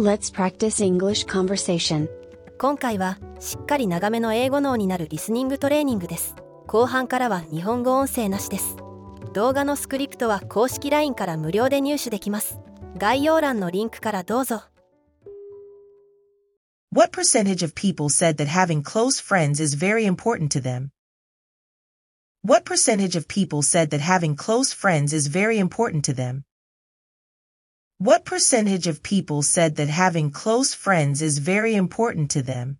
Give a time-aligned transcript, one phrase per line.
[0.00, 2.08] Let's practice English conversation.
[2.56, 6.36] 今回はしっかり長めの英語脳になるリスニングトレーニングです
[6.68, 8.76] 後半からは日本語音声なしです
[9.34, 12.60] 動画のスクリプトは公式 LINE から無料で入手できます
[12.96, 14.62] 概要欄のリンクからどうぞ
[16.92, 20.90] What percentage of people said that having close friends is very important to them?
[22.44, 26.44] What percentage of people said that having close friends is very important to them?
[27.99, 32.77] What percentage of people said that having close friends is very important to them?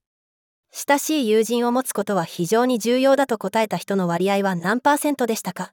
[0.72, 5.72] 親しい友人を持つことは非常に重要だと答えた人の割合は何パーセントでしたか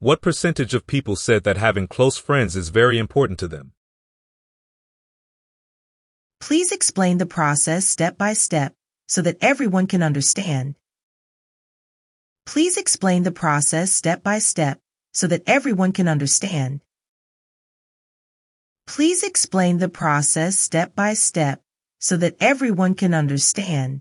[0.00, 3.72] What percentage of people said that having close friends is very important to them?
[6.40, 8.74] Please explain the process step by step
[9.06, 10.74] so that everyone can understand.
[12.44, 14.78] Please explain the process step by step
[15.12, 16.82] so that everyone can understand.
[18.88, 21.60] Please explain the process step by step
[21.98, 24.00] so that everyone can understand.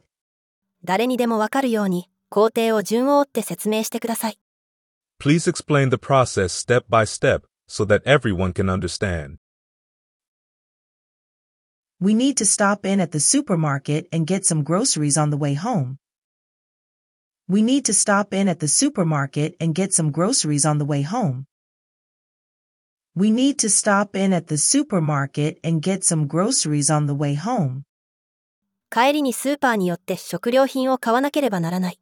[0.83, 4.39] 誰にでもわかるように工程を順を追って説明してください
[5.19, 9.37] Please explain the process step by step so that everyone can understand.
[12.01, 15.53] We need to stop in at the supermarket and get some groceries on the way
[15.53, 15.99] home.
[17.47, 21.03] We need to stop in at the supermarket and get some groceries on the way
[21.03, 21.45] home.
[23.17, 27.35] We need to stop in at the supermarket and get some groceries on the way
[27.35, 27.83] home.
[28.89, 31.99] 帰りにスーパーによって食料品を買わなければならない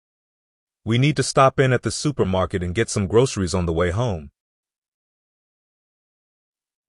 [0.84, 3.92] We need to stop in at the supermarket and get some groceries on the way
[3.92, 4.30] home.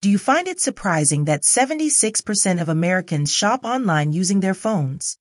[0.01, 5.17] Do you find it surprising that 76% of Americans shop online using their phones?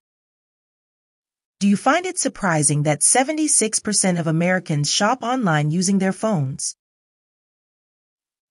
[1.61, 6.75] Do you find it surprising that 76% of Americans shop online using their phones?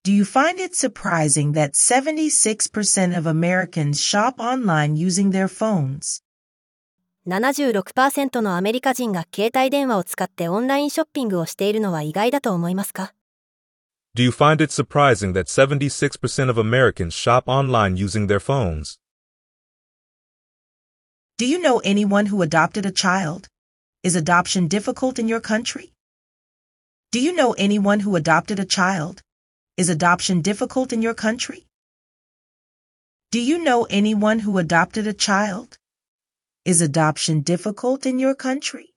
[0.06, 6.24] Do you find it surprising that 76% of Americans shop online using their phones?
[7.28, 13.14] 76%のアメリカ人が携帯電話を使ってオンラインショッピングをしているのは意外だと思いますか
[14.16, 18.98] Do you find it surprising that 76% of Americans shop online using their phones?
[21.38, 23.48] Do you know anyone who adopted a child?
[24.04, 25.94] Is adoption difficult in your country?
[27.12, 29.22] Do you know anyone who adopted a child?
[29.78, 31.66] Is adoption difficult in your country?
[33.32, 35.78] Do you know anyone who adopted a child?
[36.66, 38.94] Is adoption difficult in your country?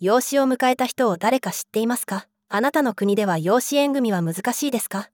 [0.00, 5.10] 養子を迎えた人を誰か知っていますかあなたの国では養子縁組は難しいですか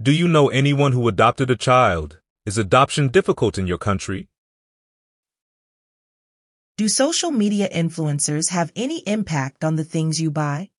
[0.00, 2.20] Do you know anyone who adopted a child?
[2.46, 4.28] Is adoption difficult in your country?
[6.76, 10.70] Do social media influencers have any impact on the things you buy?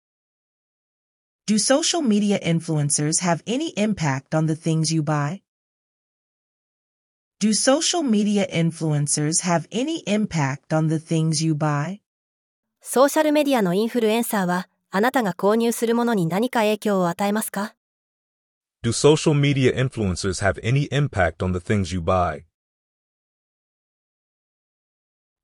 [1.47, 5.43] Do social media influencers have any impact on the things you buy?
[7.41, 12.01] Do social media influencers have any impact on the things you buy?
[12.81, 17.75] ソーシャルメディアのインフルエンサーはあなたが購入するものに何か影響を与えますか
[18.85, 22.45] Do social media influencers have any impact on the things you buy?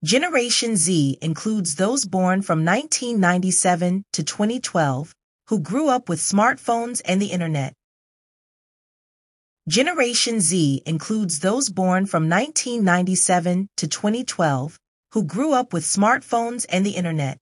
[0.05, 5.13] Generation Z includes those born from 1997 to 2012
[5.49, 7.75] who grew up with smartphones and the internet.
[9.69, 14.79] Generation Z includes those born from 1997 to 2012
[15.13, 17.39] who grew up with smartphones and the internet.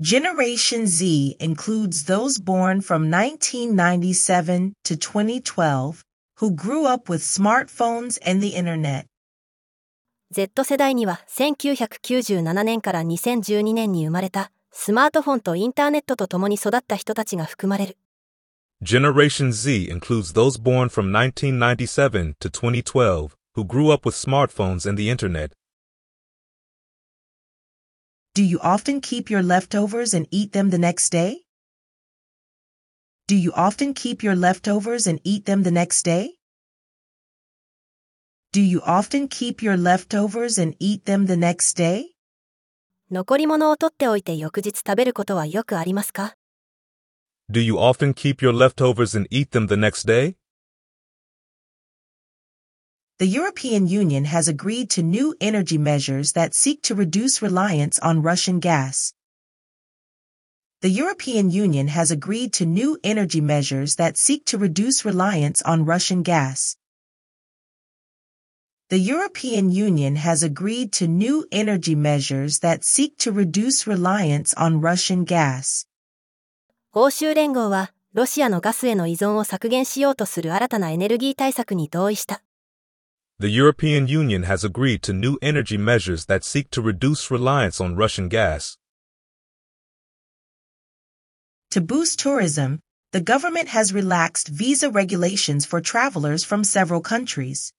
[0.00, 6.04] Generation Z includes those born from 1997 to 2012
[6.36, 9.06] who grew up with smartphones and the internet.
[10.30, 17.96] Z 世代には1997年から2012年に生まれた スマートフォンとインターネットと共に育った人たちが含まれる。
[18.82, 24.96] Generation Z includes those born from 1997 to 2012 who grew up with smartphones and
[24.96, 25.50] the internet.
[28.34, 31.44] Do you often keep your leftovers and eat them the next day?
[33.26, 36.38] Do you often keep your leftovers and eat them the next day?
[38.52, 42.11] Do you often keep your leftovers and eat them the next day?
[43.10, 46.34] 残り物を取っておいて翌日食べることはよくありますか
[47.50, 50.36] Do you often keep your leftovers and eat them the next day?
[53.18, 58.22] The European Union has agreed to new energy measures that seek to reduce reliance on
[58.22, 59.12] Russian gas.
[60.82, 65.84] The European Union has agreed to new energy measures that seek to reduce reliance on
[65.84, 66.76] Russian gas.
[68.92, 74.80] The European Union has agreed to new energy measures that seek to reduce reliance on
[74.80, 75.86] Russian gas.
[76.94, 82.42] 欧州連合はロシアのガスへの依存を削減しようとする新たなエネルギー対策に同意した。
[83.38, 87.94] The European Union has agreed to new energy measures that seek to reduce reliance on
[87.94, 88.78] Russian gas.
[91.72, 92.80] To boost tourism,
[93.12, 97.74] the government has relaxed visa regulations for travelers from several countries.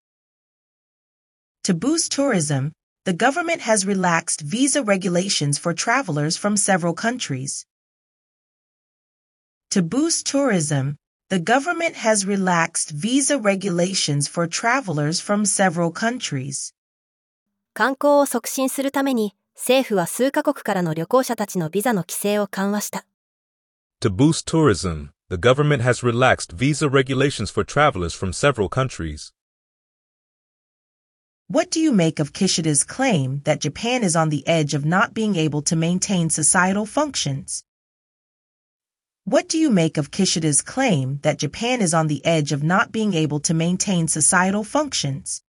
[1.63, 2.71] To boost tourism,
[3.06, 7.65] the government has relaxed visa regulations for travelers from several countries.
[9.71, 10.97] To boost tourism,
[11.29, 16.73] the government has relaxed visa regulations for travelers from several countries.
[17.75, 23.06] 観光を促進するために、政府は数カ国からの旅行者たちのビザの規制を緩和した。
[24.01, 29.32] To boost tourism, the government has relaxed visa regulations for travelers from several countries.
[31.49, 35.12] What do you make of Kishida's claim that Japan is on the edge of not
[35.12, 37.64] being able to maintain societal functions?
[39.25, 42.93] What do you make of Kishida's claim that Japan is on the edge of not
[42.93, 45.43] being able to maintain societal functions?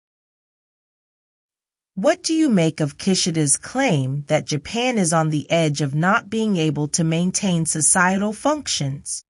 [1.94, 6.28] What do you make of Kishida's claim that Japan is on the edge of not
[6.28, 9.24] being able to maintain societal functions?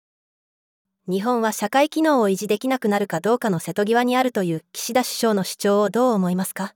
[1.09, 6.75] 日本は社会機能を維持できなくなるかどうかの瀬戸際にあるという岸田首相の主張をどう思いますか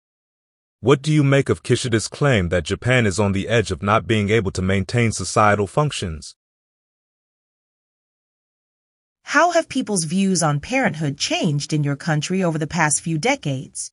[0.81, 4.07] What do you make of Kishida's claim that Japan is on the edge of not
[4.07, 6.35] being able to maintain societal functions?
[9.23, 13.91] How have people's views on parenthood changed in your country over the past few decades?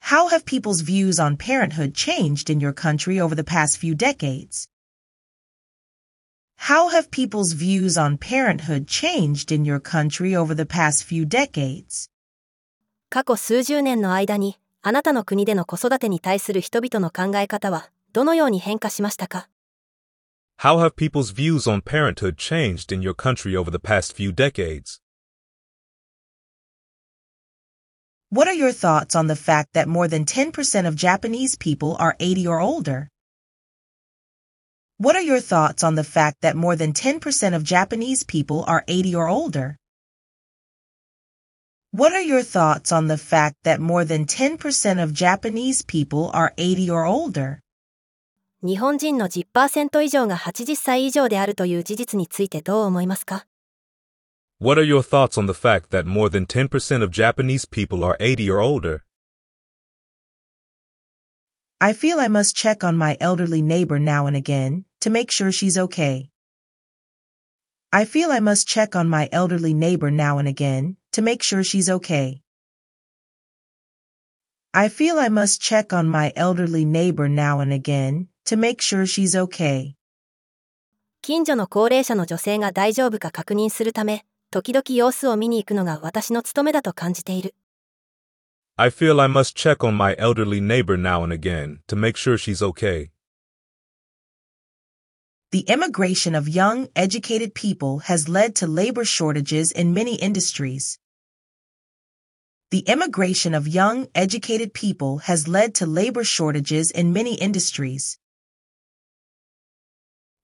[0.00, 4.68] How have people's views on parenthood changed in your country over the past few decades?
[6.68, 12.10] How have people's views on parenthood changed in your country over the past few decades?
[13.08, 19.48] 過去数十年の間に、あなたの国での子育てに対する人々の考え方は、どのように変化しましたか
[20.58, 25.00] How have people's views on parenthood changed in your country over the past few decades?
[28.30, 32.14] What are your thoughts on the fact that more than 10% of Japanese people are
[32.20, 33.08] 80 or older?
[35.02, 38.82] What are your thoughts on the fact that more than 10% of Japanese people are
[38.88, 39.76] 80 or older?
[41.92, 46.52] What are your thoughts on the fact that more than 10% of Japanese people are
[46.58, 47.60] 80 or older?
[48.60, 53.46] 日本人の10%以上が80歳以上であるという事実についてどう思いますか
[54.60, 58.16] What are your thoughts on the fact that more than 10% of Japanese people are
[58.18, 59.04] 80 or older?
[61.80, 65.50] I feel I must check on my elderly neighbor now and again to make sure
[65.52, 66.30] she's okay.
[67.92, 71.64] I feel I must check on my elderly neighbor now and again to make sure
[71.64, 72.42] she's okay.
[74.74, 79.06] I feel I must check on my elderly neighbor now and again to make sure
[79.06, 79.94] she's okay.
[81.22, 87.54] 近所の高齢者の女性が大丈夫か確認するため、時々様子を見に行くのが私の務めだと感じている。
[88.76, 92.36] I feel I must check on my elderly neighbor now and again to make sure
[92.36, 93.10] she's okay.
[95.52, 100.98] The immigration of young, educated people has led to labor shortages in many industries.
[102.70, 108.18] The immigration of young, educated people has led to labor shortages in many industries.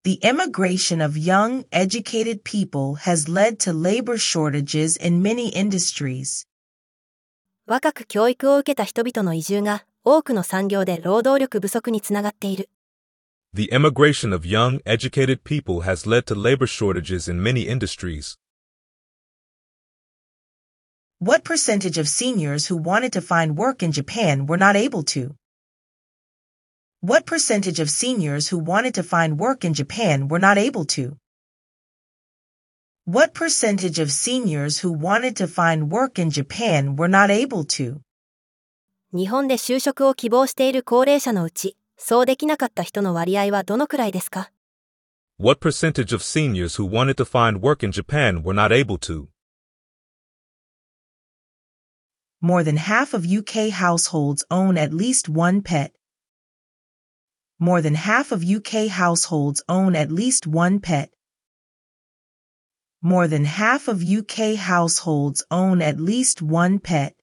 [0.05, 6.47] The immigration of young, educated people has led to labor shortages in many industries.
[7.67, 12.71] 若く教育を受けた人々の移住が多くの産業で労働力不足につながっている。
[13.53, 18.37] The immigration of young, educated people has led to labor shortages in many industries.
[21.19, 25.37] What percentage of seniors who wanted to find work in Japan were not able to?
[27.01, 31.17] What percentage of seniors who wanted to find work in Japan were not able to?
[33.05, 38.01] What percentage of seniors who wanted to find work in Japan were not able to?
[39.13, 44.51] 日本で就職を希望している高齢者のうち、 そうできなかった人の割合はどのくらいですか
[45.39, 49.29] What percentage of seniors who wanted to find work in Japan were not able to?
[52.41, 55.93] More than half of UK households own at least one pet.
[57.59, 61.11] More than half of UK households own at least one pet.
[63.01, 67.15] More than half of UK households own at least one pet.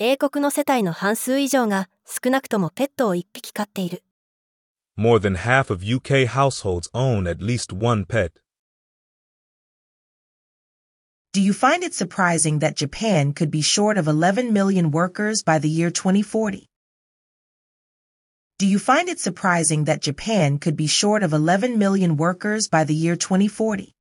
[0.00, 4.02] 英国の世帯の半数以上が少なくともペットを1匹飼っている。
[4.94, 8.32] More than half of UK households own at least one pet.
[11.32, 15.58] Do you find it surprising that Japan could be short of 11 million workers by
[15.58, 16.68] the year 2040?
[18.58, 22.84] Do you find it surprising that Japan could be short of 11 million workers by
[22.84, 23.94] the year 2040?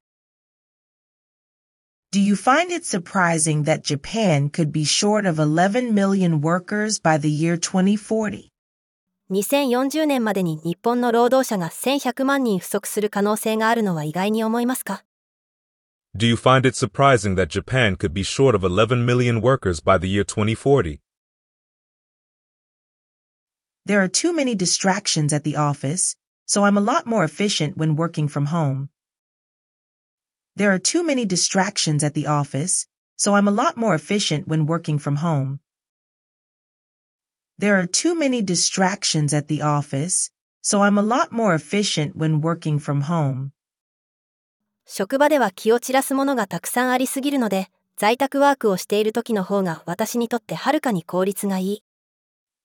[2.11, 7.17] Do you find it surprising that Japan could be short of 11 million workers by
[7.17, 8.51] the year 2040?
[9.29, 15.03] 2040年までに日本の労働者が1100万人不足する可能性があるのは意外に思いますか
[16.15, 19.97] Do you find it surprising that Japan could be short of 11 million workers by
[19.99, 21.01] the year 2040?
[23.85, 27.97] There are too many distractions at the office, so I'm a lot more efficient when
[27.97, 28.87] working from home.
[30.55, 34.65] There are too many distractions at the office, so I'm a lot more efficient when
[34.65, 35.59] working from home.
[37.57, 40.31] There are too many distractions at the office,
[40.61, 43.51] so I'm a lot more efficient when working from home.
[44.85, 51.83] 職場では気を散らすものがたくさんありすぎるので、在宅ワークをしている時の方が私にとってはるかに効率がいい。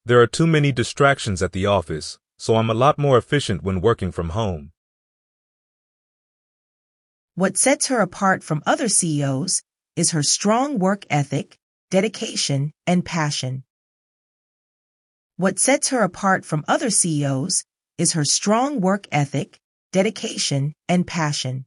[0.07, 3.81] There are too many distractions at the office, so I'm a lot more efficient when
[3.81, 4.71] working from home.
[7.35, 9.63] What sets her apart from other CEOs
[9.97, 11.57] is her strong work ethic,
[11.91, 13.65] dedication, and passion.
[15.37, 17.65] What sets her apart from other CEOs
[17.97, 19.59] is her strong work ethic,
[19.93, 21.65] dedication, and passion.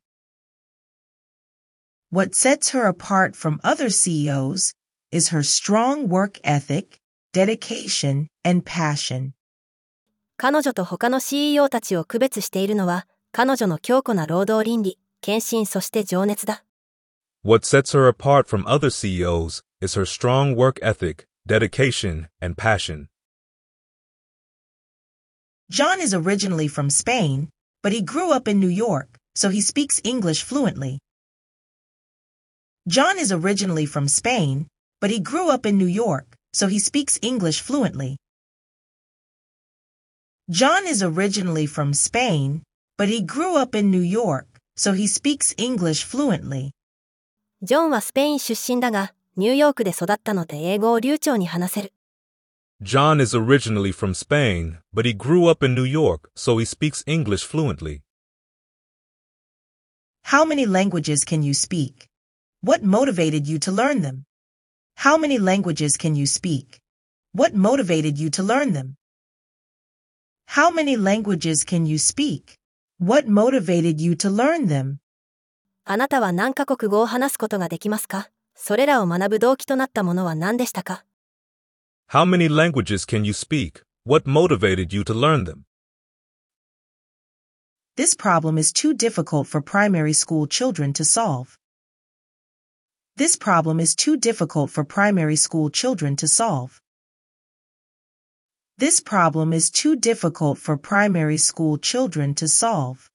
[2.10, 4.74] What sets her apart from other CEOs
[5.12, 7.00] is her strong work ethic,
[7.34, 9.34] dedication, and passion.
[10.38, 16.64] 彼女と他の CEO たちを区別しているのは、彼女の強固な労働倫理、 献身そして情熱だ。
[17.44, 23.10] What sets her apart from other CEOs is her strong work ethic, dedication, and passion.
[25.70, 27.50] John is originally from Spain,
[27.82, 31.00] but he grew up in New York, so he speaks English fluently.
[32.88, 34.68] John is originally from Spain,
[35.02, 38.18] but he grew up in New York, so he speaks English fluently.
[40.50, 42.64] John is originally from Spain,
[42.98, 44.48] but he grew up in New York,
[44.78, 46.72] so he speaks English fluently.
[47.62, 51.94] ジョンはスペイン出身だが、ニューヨークで育ったので英語を流暢に話せる。
[52.82, 57.04] John is originally from Spain, but he grew up in New York, so he speaks
[57.08, 58.02] English fluently.
[60.26, 62.08] How many languages can you speak?
[62.62, 64.26] What motivated you to learn them?
[64.98, 66.80] How many languages can you speak?
[67.34, 68.96] What motivated you to learn them?
[70.48, 72.57] How many languages can you speak?
[73.00, 74.98] What motivated you to learn them?
[75.86, 81.04] あなたは何カ国語を話すことができますかそれらを学ぶ動機となったものは何でしたか
[82.10, 83.84] How many languages can you speak?
[84.06, 85.66] What motivated you to learn them?
[87.96, 91.58] This problem is too difficult for primary school children to solve.
[93.18, 96.82] This problem is too difficult for primary school children to solve.
[98.78, 103.10] This problem is too difficult for primary school children to solve.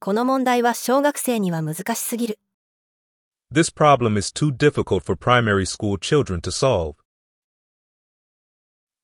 [0.00, 2.38] この問題は小学生には難しすぎる。
[3.52, 6.96] This problem is too difficult for primary school children to solve.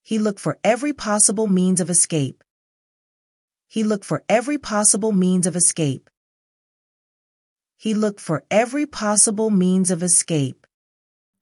[0.02, 2.42] He looked for every possible means of escape.
[3.68, 6.10] He looked for every possible means of escape.
[7.76, 10.66] He looked for every possible means of escape.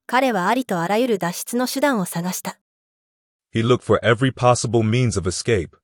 [0.07, 2.59] 彼はありとあらゆる脱出の手段を探した。
[3.53, 5.75] He looked for every possible means of escape.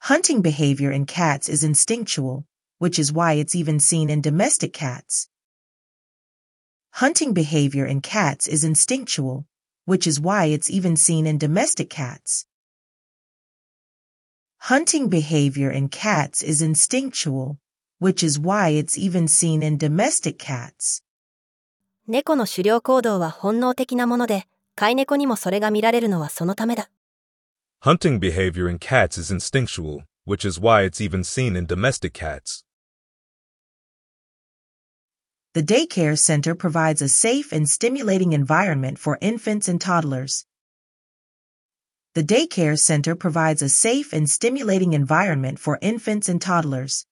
[0.00, 2.46] Hunting behavior in cats is instinctual,
[2.78, 5.28] which is why it's even seen in domestic cats.
[6.92, 9.46] Hunting behavior in cats is instinctual,
[9.84, 12.46] which is why it's even seen in domestic cats.
[14.58, 17.58] Hunting behavior in cats is instinctual,
[17.98, 21.02] which is why it's even seen in domestic cats.
[22.06, 24.46] 猫の狩猟行動は本能的なもので、
[24.78, 26.90] 飼い猫にもそれが見られるのはそのためだ。
[27.82, 32.64] Hunting behavior in cats is instinctual, which is why it's even seen in domestic cats.
[35.52, 40.46] The daycare center provides a safe and stimulating environment for infants and toddlers.
[42.14, 47.06] The daycare center provides a safe and stimulating environment for infants and toddlers.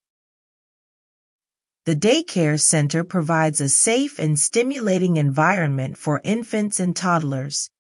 [1.86, 7.70] The daycare center provides a safe and stimulating environment for infants and toddlers.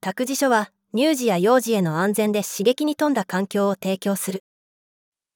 [0.00, 4.42] 託児所は乳児や幼児への安全で刺激に富んだ環境を提供する。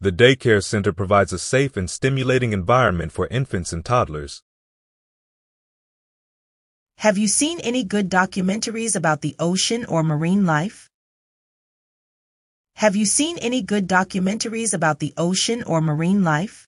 [0.01, 4.43] The daycare center provides a safe and stimulating environment for infants and toddlers.
[7.01, 10.89] Have you seen any good documentaries about the ocean or marine life?
[12.77, 16.67] Have you seen any good documentaries about the ocean or marine life?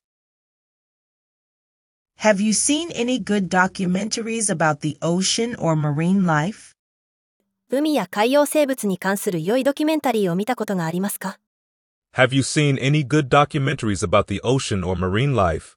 [2.17, 6.77] Have you seen any good documentaries about the ocean or marine life?
[7.69, 11.41] 海や海洋生物に関する良いドキュメンタリーを見たことがありますか
[12.15, 15.77] Have you seen any good documentaries about the ocean or marine life?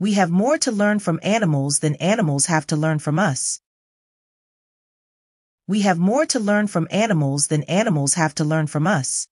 [0.00, 3.60] We have more to learn from animals than animals have to learn from us.
[5.68, 9.28] We have more to learn from animals than animals have to learn from us.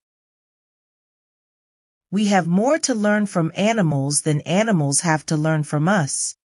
[2.10, 6.38] We have more to learn from animals than animals have to learn from us.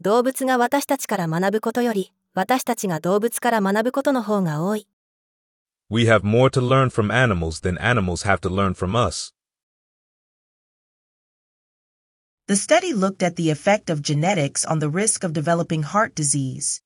[0.00, 4.86] 動物が私たちから学ぶことより、私たちが動物から学ぶことの方が多い。
[5.90, 9.34] We have more to learn from animals than animals have to learn from us.
[12.46, 16.82] The study looked at the effect of genetics on the risk of developing heart disease.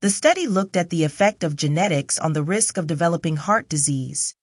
[0.00, 4.35] The study looked at the effect of genetics on the risk of developing heart disease.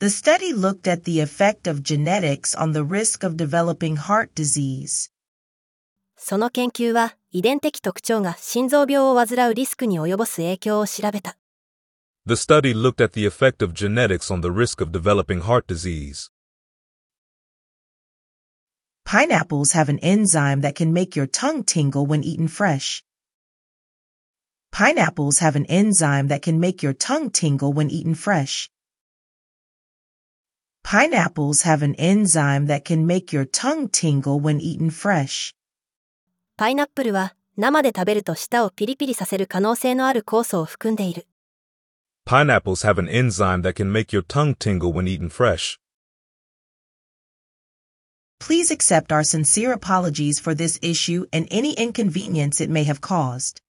[0.00, 5.10] The study looked at the effect of genetics on the risk of developing heart disease.
[6.16, 11.38] その研究は、遺伝的特徴が心臓病を患うリスクに及ぼす影響を調べた。
[12.26, 16.30] The study looked at the effect of genetics on the risk of developing heart disease.
[19.04, 23.04] Pineapples have an enzyme that can make your tongue tingle when eaten fresh.
[24.72, 28.68] Pineapples have an enzyme that can make your tongue tingle when eaten fresh.
[30.88, 35.52] Pineapples have an enzyme that can make your tongue tingle when eaten fresh.
[36.56, 41.26] パイナップルは、生で食べると舌をピリピリさせる可能性のある酵素を含んでいる。
[42.24, 45.76] Pineapples have an enzyme that can make your tongue tingle when eaten fresh.
[48.38, 53.60] Please accept our sincere apologies for this issue and any inconvenience it may have caused.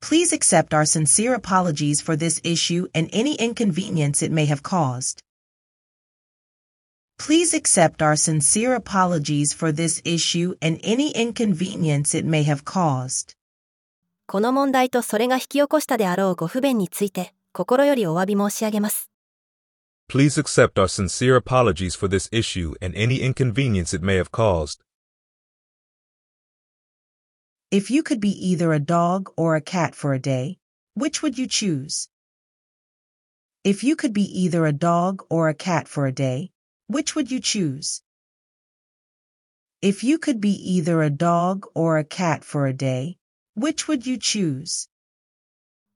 [0.00, 5.22] Please accept our sincere apologies for this issue and any inconvenience it may have caused.
[7.20, 13.34] Please accept our sincere apologies for this issue and any inconvenience it may have caused.
[14.26, 19.10] この問題とそれが引き起こしたであろうご不便について、心よりお詫び申し上げます。
[20.08, 24.80] Please accept our sincere apologies for this issue and any inconvenience it may have caused.
[27.72, 30.58] If you could be either a dog or a cat for a day,
[30.94, 32.08] which would you choose?
[33.64, 36.52] If you could be either a dog or a cat for a day,
[36.90, 38.02] which would you choose?
[39.82, 43.18] If you could be either a dog or a cat for a day,
[43.54, 44.88] which would you choose?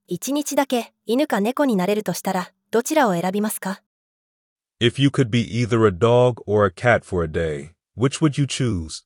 [0.06, 3.82] 一日だけ犬か猫になれるとしたら、どちらを選びますか
[4.80, 8.40] If you could be either a dog or a cat for a day, which would
[8.40, 9.04] you choose?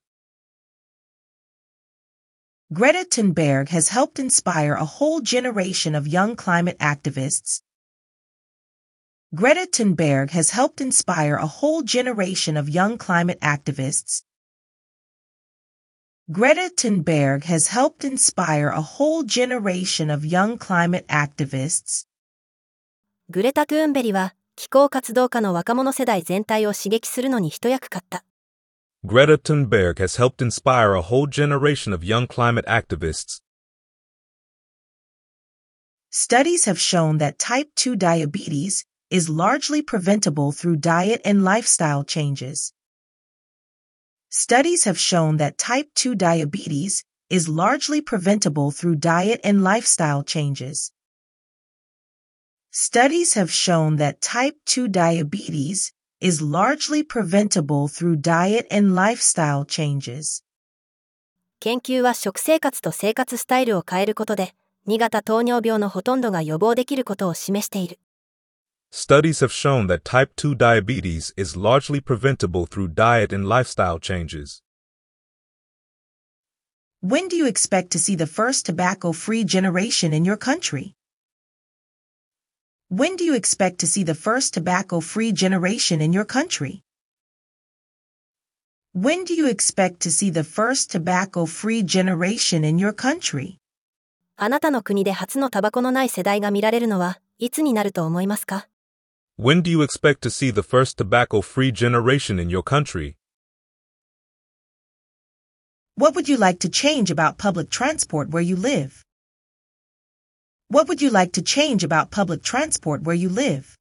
[2.73, 7.61] Greta Thunberg has helped inspire a whole generation of young climate activists.
[9.35, 14.23] Greta Thunberg has helped inspire a whole generation of young climate activists.
[16.31, 22.07] Greta Thunberg has helped inspire a whole generation of young climate activists.
[23.29, 28.25] グレタ・トゥーンベリは、気候活動家の若者世代全体を刺激するのに一役買った。
[29.05, 33.43] Greta Thunberg has helped inspire a whole generation of young climate activists.
[36.11, 42.73] Studies have shown that type 2 diabetes is largely preventable through diet and lifestyle changes.
[44.29, 50.93] Studies have shown that type 2 diabetes is largely preventable through diet and lifestyle changes.
[52.73, 60.43] Studies have shown that type 2 diabetes is largely preventable through diet and lifestyle changes.
[61.61, 64.55] 研究は食生活と生活スタイルを変えることで、
[64.89, 68.01] 2型糖尿病のほとんどが予防できることを示している。
[68.97, 74.63] Studies have shown that type 2 diabetes is largely preventable through diet and lifestyle changes.
[77.01, 80.95] When do you expect to see the first tobacco-free generation in your country?
[82.89, 86.83] When do you expect to see the first tobacco-free generation in your country?
[88.95, 93.59] When do you expect to see the first tobacco-free generation in your country?
[94.37, 98.69] あなたの国で初のタバコのない世代が見られるのはいつになると思いますか
[99.39, 103.17] When do you expect to see the first tobacco free generation in your country?
[105.97, 109.05] What would you like to change about public transport where you live?
[110.69, 113.77] What would you like to change about public transport where you live?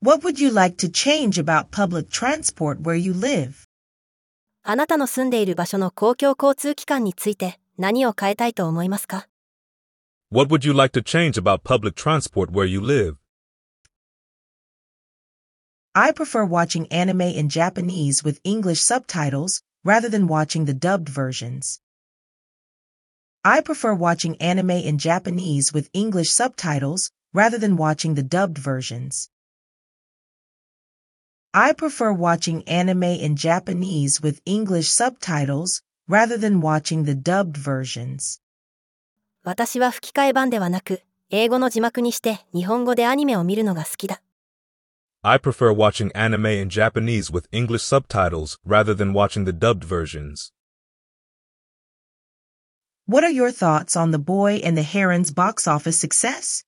[0.00, 3.64] What would you like to change about public transport where you live?
[4.62, 9.26] あなたの住んでいる場所の公共交通機関について何を変えたいと思いますか
[10.30, 13.16] What would you like to change about public transport where you live?
[15.98, 21.80] I prefer watching anime in Japanese with English subtitles rather than watching the dubbed versions.
[23.44, 29.30] I prefer watching anime in Japanese with English subtitles rather than watching the dubbed versions.
[31.52, 38.40] I prefer watching anime in Japanese with English subtitles rather than watching the dubbed versions.
[39.44, 44.20] 私は吹き替え版ではなく、英語の字幕にして日本語でアニメを見るのが好きだ。
[45.22, 50.52] I prefer watching anime in Japanese with English subtitles rather than watching the dubbed versions.
[53.06, 56.64] What are your thoughts on The Boy and the Heron's box office success?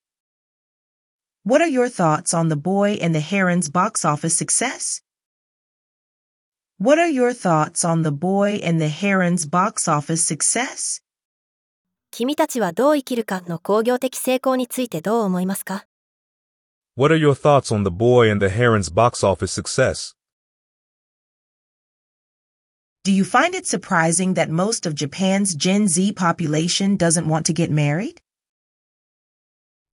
[1.44, 5.00] What are your thoughts on The Boy and the Heron's box office success?
[6.78, 11.02] What are your thoughts on The Boy and the Heron's box office success?
[12.10, 15.86] 君たちはどう生きるかの工業的成功についてどう思いますか
[17.01, 20.13] what are your thoughts on The Boy and the Heron's box office success?
[23.03, 27.53] Do you find it surprising that most of Japan's Gen Z population doesn't want to
[27.53, 28.21] get married?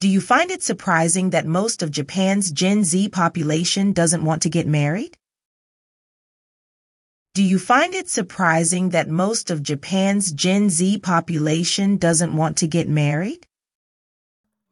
[0.01, 4.51] Do you find it surprising that most of Japan's Gen Z population doesn't want to
[4.51, 5.17] get married?
[7.33, 12.67] Do you find it surprising that most of Japan's Gen Z population doesn't want to
[12.67, 13.48] get married?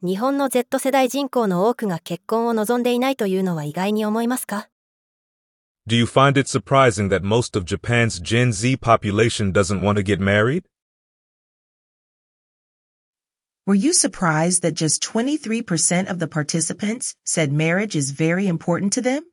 [0.03, 4.67] 日本の Z 世代人口の多くが結婚を望んでいないというのは意外に思いますか
[5.87, 10.03] Do you find it surprising that most of Japan's Gen Z population doesn't want to
[10.03, 10.63] get married?
[13.67, 19.01] Were you surprised that just 23% of the participants said marriage is very important to
[19.01, 19.23] them?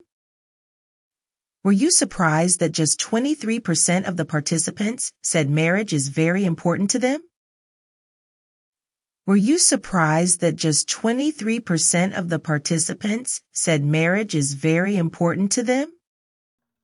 [1.65, 6.99] Were you surprised that just 23% of the participants said marriage is very important to
[6.99, 7.21] them?
[9.27, 15.63] Were you surprised that just 23% of the participants said marriage is very important to
[15.63, 15.89] them?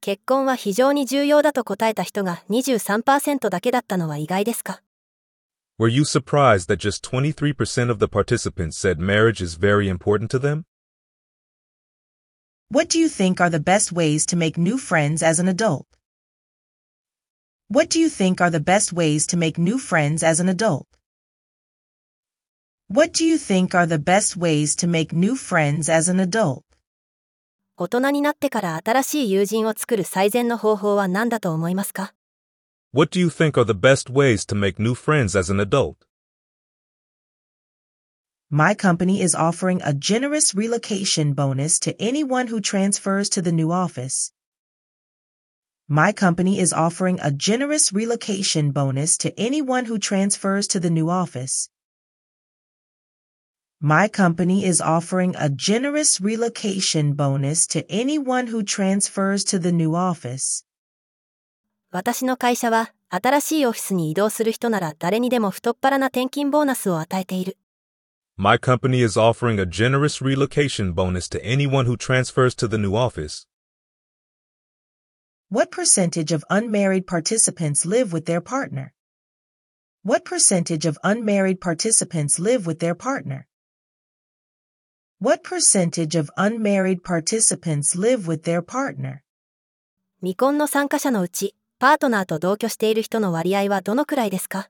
[0.03, 4.83] 結婚は非常に重要だと答えた人が23%だけだったのは意外ですか
[5.79, 10.39] Were you surprised that just 23% of the participants said marriage is very important to
[10.39, 10.65] them?
[12.71, 15.87] What do you think are the best ways to make new friends as an adult?
[17.69, 20.87] What do you think are the best ways to make new friends as an adult?
[22.95, 26.63] What do you think are the best ways to make new friends as an adult?
[27.77, 32.15] 大人になってから新しい友人を作る最善の方法は何だと思いますか
[32.93, 35.97] What do you think are the best ways to make new friends as an adult?
[38.49, 43.73] My company is offering a generous relocation bonus to anyone who transfers to the new
[43.73, 44.33] office.
[45.89, 51.11] My company is offering a generous relocation bonus to anyone who transfers to the new
[51.11, 51.69] office.
[53.87, 59.95] My company is offering a generous relocation bonus to anyone who transfers to the new
[59.95, 60.65] office.
[61.91, 67.59] 私の会社は新しいオフィスに移動する人なら誰にでも太っ腹な転勤ボーナスを与えている。
[68.39, 72.97] My company is offering a generous relocation bonus to anyone who transfers to the new
[72.97, 73.47] office.
[75.51, 78.95] What percentage of unmarried participants live with their partner?
[80.03, 83.47] What percentage of unmarried participants live with their partner?
[85.25, 89.23] What percentage of unmarried participants live with their partner?
[90.21, 94.69] 未婚の参加者のうち、パートナーと同居している人の割合はどのくらいですか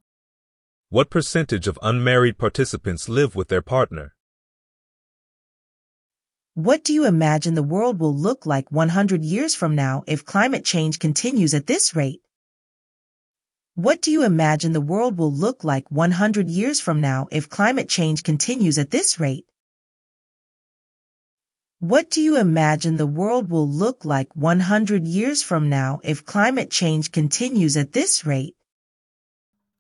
[0.92, 4.12] What percentage of unmarried participants live with their partner?
[6.54, 10.64] What do you imagine the world will look like 100 years from now if climate
[10.64, 12.20] change continues at this rate?
[13.74, 17.88] What do you imagine the world will look like 100 years from now if climate
[17.88, 19.46] change continues at this rate?
[21.80, 26.70] What do you imagine the world will look like 100 years from now if climate
[26.70, 28.54] change continues at this rate?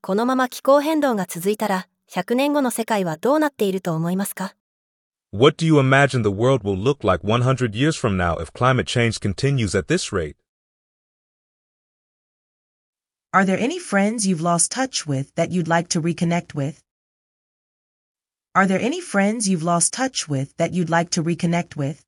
[0.02, 4.54] このまま気候変動が続いたら、100年後の世界はどうなっていると思いますか
[5.32, 8.86] What do you imagine the world will look like 100 years from now if climate
[8.86, 10.36] change continues at this rate?
[13.32, 16.84] Are there any friends you've lost touch with that you'd like to reconnect with?
[18.56, 22.04] Are there any friends you've lost touch with that you'd like to reconnect with?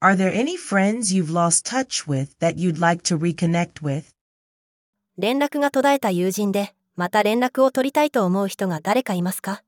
[0.00, 4.14] Are there any friends you've lost touch with that you'd like to reconnect with?
[5.18, 9.64] 連絡が途絶えた友人で、また連絡を取りたいと思う人が誰かいますか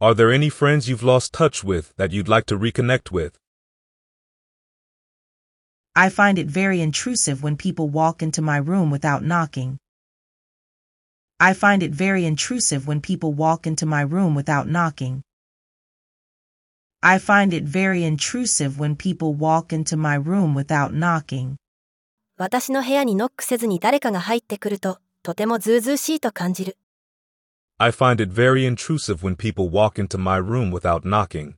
[0.00, 3.32] Are there any friends you've lost touch with that you'd like to reconnect with?
[5.94, 9.78] I find it very intrusive when people walk into my room without knocking.
[11.38, 15.22] I find it very intrusive when people walk into my room without knocking.
[17.02, 21.56] I find it very intrusive when people walk into my room without knocking.
[22.38, 26.76] 私の部屋にノックせずに誰かが入ってくると、とてもずうずうしいと感じる。
[27.78, 31.54] I find it very intrusive when people walk into my room without knocking.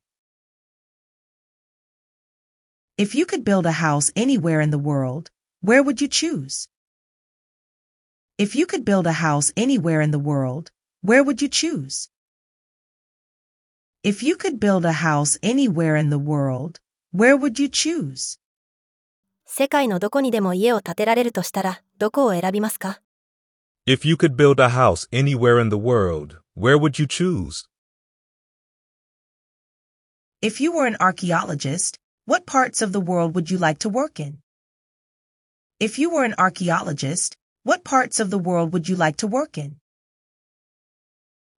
[2.97, 6.69] If you could build a house anywhere in the world, where would you choose?
[8.39, 10.71] If you could build a house anywhere in the world,
[11.03, 12.11] where would you choose?
[14.03, 16.81] If you could build a house anywhere in the world,
[17.13, 18.39] where would you choose?
[19.47, 23.01] 世界のどこにでも家を建てられるとしたら、どこを選びますか
[23.87, 27.67] If you could build a house anywhere in the world, where would you choose?
[30.41, 34.19] If you were an archaeologist, what parts of the world would you like to work
[34.19, 34.39] in?
[35.79, 39.57] If you were an archaeologist, what parts of the world would you like to work
[39.57, 39.77] in?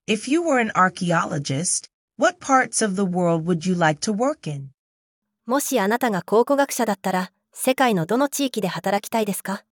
[0.06, 4.46] If you were an archaeologist, what parts of the world would you like to work
[4.46, 4.70] in?
[5.46, 9.64] もしあなたが考古学者だったら、世界のどの地域で働きたいですか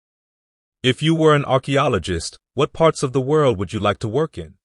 [0.84, 4.38] If you were an archaeologist, what parts of the world would you like to work
[4.38, 4.56] in?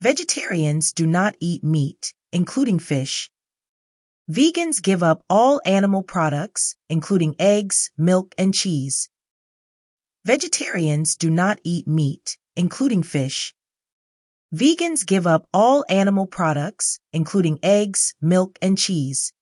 [0.00, 3.30] Vegetarians do not eat meat, including fish.
[4.30, 9.08] Vegans give up all animal products, including eggs, milk, and cheese.
[10.28, 13.54] Vegetarians do not eat meat, including fish.
[14.54, 19.32] Vegans give up all animal products, including eggs, milk, and cheese.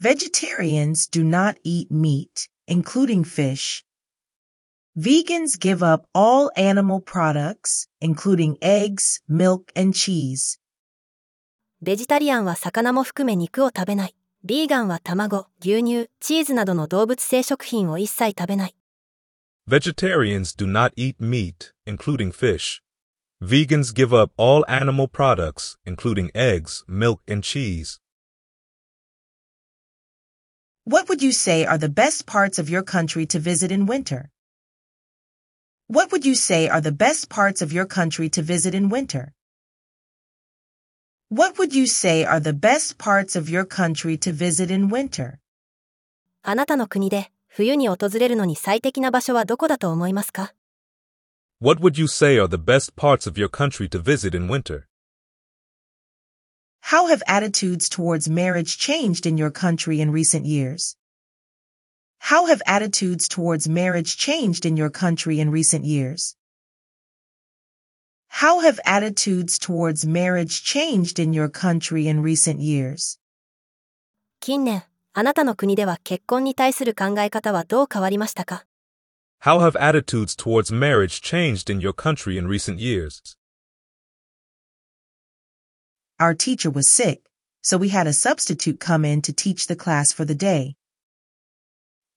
[0.00, 3.84] Vegetarians do not eat meat, including fish.
[4.98, 10.58] Vegans give up all animal products, including eggs, milk, and cheese.
[11.80, 14.14] ベジタリアンは魚も含め肉を食べない。
[14.44, 18.74] ビーガンは卵、牛乳、チーズなどの動物性食品を一切食べない。
[19.66, 22.82] Vegetarians do not eat meat, including fish.
[23.42, 28.00] Vegans give up all animal products, including eggs, milk, and cheese.
[30.84, 34.30] What would you say are the best parts of your country to visit in winter?
[35.86, 39.32] What would you say are the best parts of your country to visit in winter?
[41.28, 45.38] What would you say are the best parts of your country to visit in winter?
[46.42, 50.53] あなたの国で 冬に訪れるのに最適な場所はどこだと思いますか
[51.61, 54.89] What would you say are the best parts of your country to visit in winter?
[56.91, 60.97] How have attitudes towards marriage changed in your country in recent years?
[62.19, 66.35] How have attitudes towards marriage changed in your country in recent years?
[68.27, 73.17] How have attitudes towards marriage changed in your country in recent years?
[74.41, 74.83] 近年、
[75.14, 78.64] あなたの国では結婚に対する考え方はどう変わりましたか
[79.42, 83.36] How have attitudes towards marriage changed in your country in recent years?
[86.18, 87.22] Our teacher was sick,
[87.62, 90.76] so we had a substitute come in to teach the class for the day.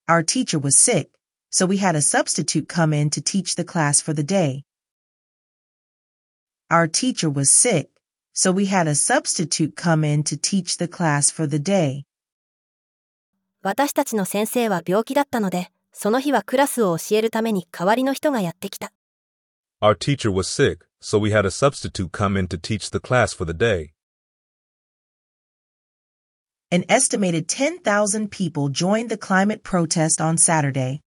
[0.09, 1.11] Our teacher was sick,
[1.49, 4.63] so we had a substitute come in to teach the class for the day.
[6.69, 7.91] Our teacher was sick,
[8.33, 12.03] so we had a substitute come in to teach the class for the day.
[13.67, 18.91] 私たちの先生は病気だったので、その日はクラスを教えるために代わりの人がやってきた。
[19.81, 23.33] Our teacher was sick, so we had a substitute come in to teach the class
[23.35, 23.93] for the day.
[26.71, 31.01] An estimated 10,000 people joined the climate protest on Saturday.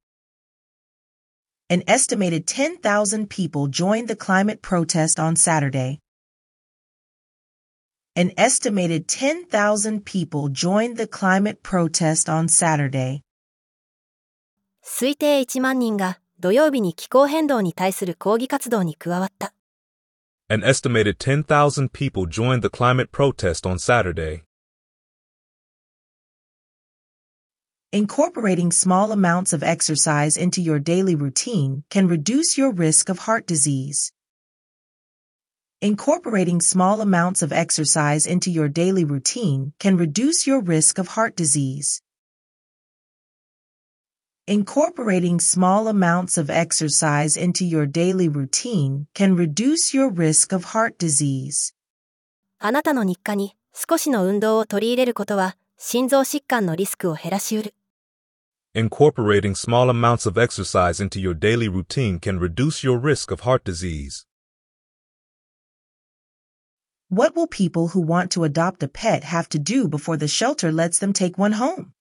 [1.69, 5.99] An estimated 10,000 people joined the climate protest on Saturday.
[8.15, 13.23] An estimated 10,000 people joined the climate protest on Saturday.
[14.83, 19.53] 推定1万人が土曜日に気候変動に対する抗議活動に加わった。
[20.49, 24.45] An estimated 10,000 people joined the climate protest on Saturday.
[27.93, 33.47] Incorporating small amounts of exercise into your daily routine can reduce your risk of heart
[33.47, 34.13] disease.
[35.83, 41.37] Incorporating small amounts of exercise into your daily routine can reduce your risk of heart
[41.37, 42.01] disease.
[44.49, 50.99] Incorporating small amounts of exercise into your daily routine can reduce your risk of heart
[50.99, 51.75] disease.
[52.59, 57.75] あなたの日課に少しの運動を取り入れることは心臓疾患のリスクを減らしうる。
[58.75, 63.63] Incorporating small amounts of exercise into your daily routine can reduce your risk of heart
[63.65, 64.27] disease.
[67.11, 70.73] What will people who want to adopt a pet have to do before the shelter
[70.73, 71.93] lets them take one home?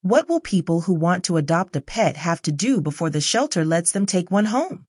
[0.00, 3.64] What will people who want to adopt a pet have to do before the shelter
[3.64, 4.86] lets them take one home?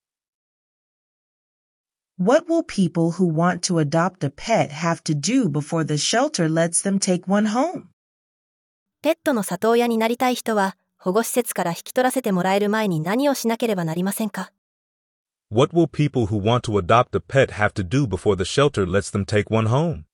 [2.17, 6.47] What will people who want to adopt a pet have to do before the shelter
[6.47, 7.89] lets them take one home?
[9.01, 14.51] ペットの里親になりたい人は保護施設から引き取らせてもらえる前に何をしなければなりませんか
[15.52, 18.86] what will people who want to adopt a pet have to do before the shelter
[18.86, 20.06] lets them take one home?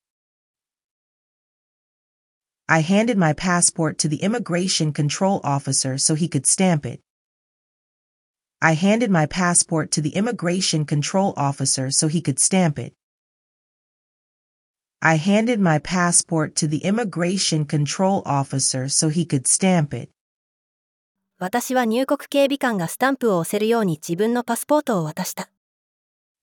[2.69, 7.01] I handed my passport to the immigration control officer so he could stamp it.
[8.61, 12.95] I handed my passport to the immigration control officer so he could stamp it.
[15.01, 20.11] I handed my passport to the immigration control officer so he could stamp it.
[21.40, 25.50] 私は入国警備官がスタンプを押せるように自分のパスポートを渡した。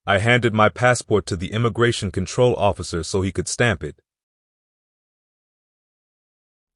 [0.05, 4.03] I handed my passport to the immigration control officer so he could stamp it.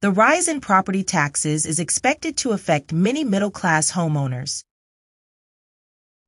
[0.00, 4.64] The rise in property taxes is expected to affect many middle class homeowners.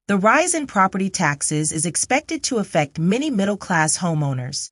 [0.07, 4.71] The rise in property taxes is expected to affect many middle class homeowners.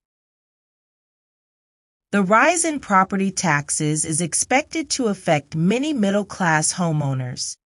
[2.15, 7.59] The rise in property taxes is expected to affect many middle class homeowners.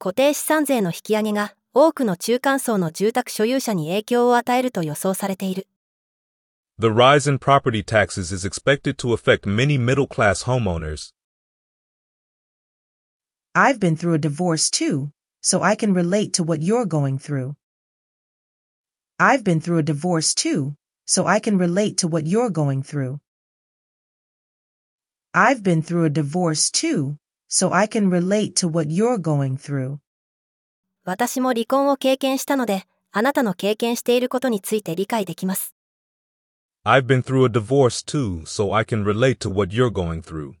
[0.00, 5.68] 固定資産税の引き上げが多くの中間層の住宅所有者に影響を与えると予想されている。
[6.80, 11.12] The rise in property taxes is expected to affect many middle class homeowners.
[13.54, 17.54] I've been through a divorce too, so I can relate to what you're going through.
[19.20, 23.20] I've been through a divorce too, so I can relate to what you're going through.
[25.34, 27.16] I've been through a divorce too,
[27.48, 29.98] so I can relate to what you're going through.
[31.04, 35.74] 私も離婚を経験したので、あなたの経験していることについて理解できます。
[36.84, 40.54] I've been through a divorce too, so I can relate to what you're going through.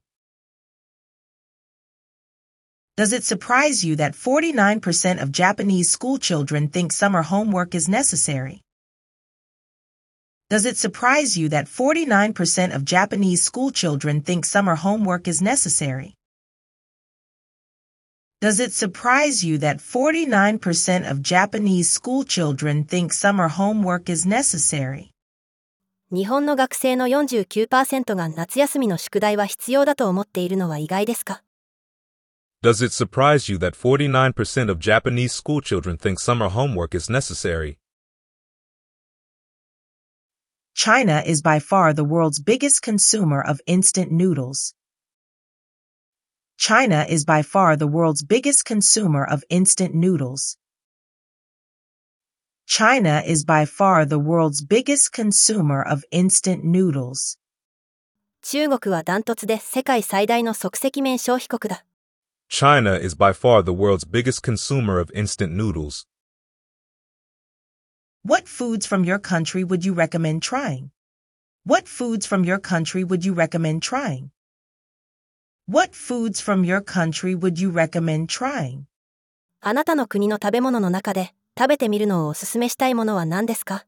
[2.96, 8.62] Does it surprise you that 49% of Japanese school children think summer homework is necessary?
[10.50, 16.16] Does it surprise you that 49% of Japanese school children think summer homework is necessary?
[18.40, 25.10] Does it surprise you that 49% of Japanese school children think summer homework is necessary?
[26.10, 31.42] 日本の学生の49%が夏休みの宿題は必要だと思っているのは意外ですか
[32.64, 37.76] Does it surprise you that 49% of Japanese school children think summer homework is necessary?
[40.74, 44.74] China is by far the world's biggest consumer of instant noodles.
[46.56, 50.56] China is by far the world's biggest consumer of instant noodles.
[52.66, 57.36] China is by far the world's biggest consumer of instant noodles.
[58.42, 61.84] 中国はダントツで世界最大の即席麺消費国だ。
[62.48, 66.06] China is by far the world's biggest consumer of instant noodles.
[68.24, 70.90] What foods from your country would you recommend trying?
[71.64, 74.30] What foods from your country would you recommend trying?
[75.66, 78.86] What foods from your country would you recommend trying?
[79.62, 83.86] あなたの国の食べ物の中で食べてみるのをおすすめしたいものは何ですか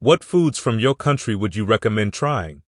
[0.00, 2.60] What foods from your country would you recommend trying?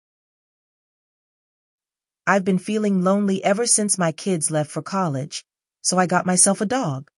[2.26, 5.44] I've been feeling lonely ever since my kids left for college,
[5.82, 7.10] so I got myself a dog.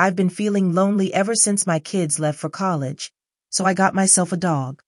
[0.00, 3.12] I've been feeling lonely ever since my kids left for college,
[3.48, 4.82] so I got myself a dog.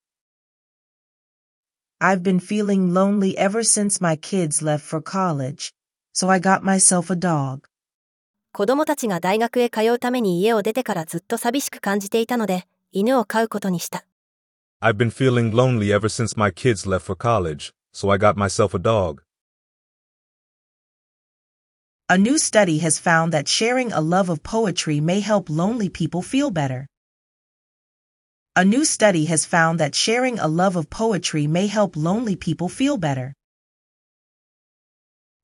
[1.99, 5.73] I've been feeling lonely ever since my kids left for college,
[6.13, 7.63] so I got myself a dog.
[8.53, 14.05] 子供たちが大学へ通うために家を出てからずっと寂しく感じていたので、犬を飼うことにした。
[14.83, 18.77] I've been feeling lonely ever since my kids left for college, so I got myself
[18.77, 19.23] a dog.
[22.10, 26.22] A new study has found that sharing a love of poetry may help lonely people
[26.22, 26.86] feel better.
[28.58, 32.68] A new study has found that sharing a love of poetry may help lonely people
[32.68, 33.32] feel better.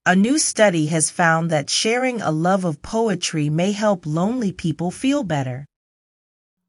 [0.05, 4.91] A new study has found that sharing a love of poetry may help lonely people
[4.91, 5.63] feel better.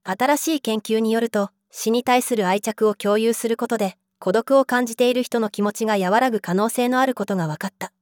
[0.05, 7.93] 新しい研究によると、詩に対する愛着を共有することで、孤独を感じている人の気持ちが和らぐ可能性のあることが分かった。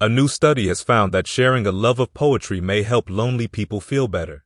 [0.00, 3.80] A new study has found that sharing a love of poetry may help lonely people
[3.80, 4.44] feel better.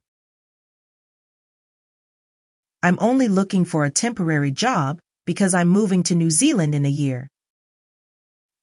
[2.82, 6.91] I'm only looking for a temporary job because I'm moving to New Zealand in a
[6.91, 7.28] year.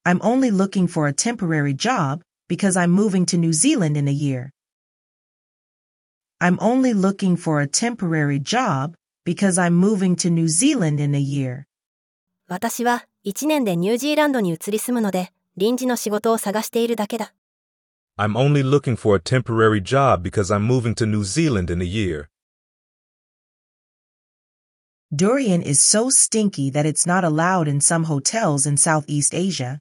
[0.05, 4.11] I'm only looking for a temporary job because I'm moving to New Zealand in a
[4.11, 4.51] year.
[6.39, 8.95] I'm only looking for a temporary job
[9.25, 11.65] because I'm moving to New Zealand in a year.
[12.47, 17.33] 私は1年でニュージーランドに移り住むので、 臨時の仕事を探しているだけだ。
[18.17, 21.85] I'm only looking for a temporary job because I'm moving to New Zealand in a
[21.85, 22.29] year.
[25.11, 29.79] Durian is so stinky that it's not allowed in some hotels in Southeast Asia.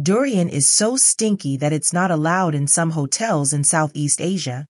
[0.00, 4.66] Durian is so stinky that it's not allowed in some hotels in Southeast Asia.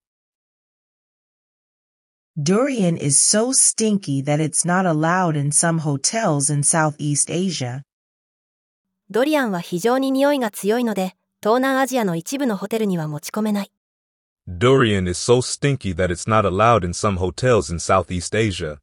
[2.41, 7.83] Durian is so stinky that it's not allowed in some hotels in Southeast Asia.
[9.09, 13.71] ドリアンは非常に匂いが強いので、東南アジアの一部のホテルには持ち込めない。
[14.47, 18.79] Durian is so stinky that it's not allowed in some hotels in Southeast Asia.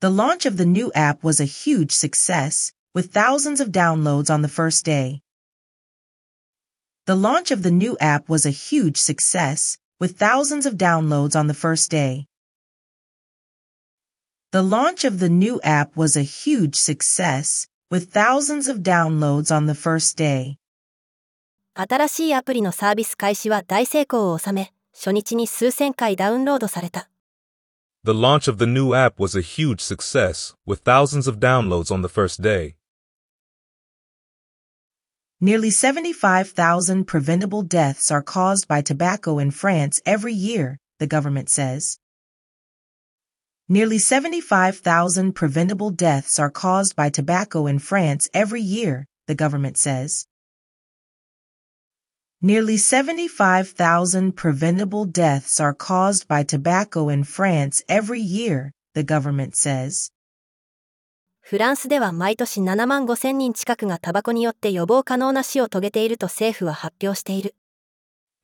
[0.00, 4.42] The launch of the new app was a huge success, with thousands of downloads on
[4.42, 5.22] the first day.
[7.06, 11.46] The launch of the new app was a huge success, with thousands of downloads on
[11.46, 12.26] the first day.
[14.52, 19.66] The launch of the new app was a huge success, with thousands of downloads on
[19.66, 20.56] the first day.
[21.74, 27.10] 新しいアプリのサービス開始は大成功を収め、初日に数千回ダウンロードされた。
[28.04, 32.02] The launch of the new app was a huge success, with thousands of downloads on
[32.02, 32.76] the first day.
[35.38, 41.98] Nearly 75,000 preventable deaths are caused by tobacco in France every year, the government says.
[43.70, 50.26] Nearly 75,000 preventable deaths are caused by tobacco in France every year, the government says.
[52.40, 60.12] Nearly 75,000 preventable deaths are caused by tobacco in France every year, the government says.
[61.40, 67.56] フランスでは毎年7万5千人近くがタバコによって予防可能な死を遂げていると政府は発表している。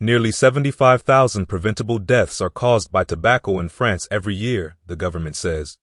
[0.00, 5.78] Nearly 75,000 preventable deaths are caused by tobacco in France every year, the government says.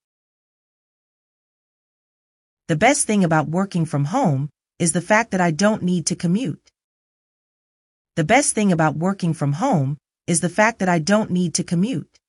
[2.67, 6.15] The best thing about working from home is the fact that I don't need to
[6.15, 6.69] commute.
[8.15, 9.97] The best thing about working from home
[10.27, 12.19] is the fact that I don't need to commute.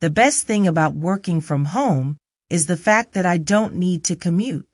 [0.00, 2.16] The best thing about working from home
[2.50, 4.66] is the fact that I don't need to commute.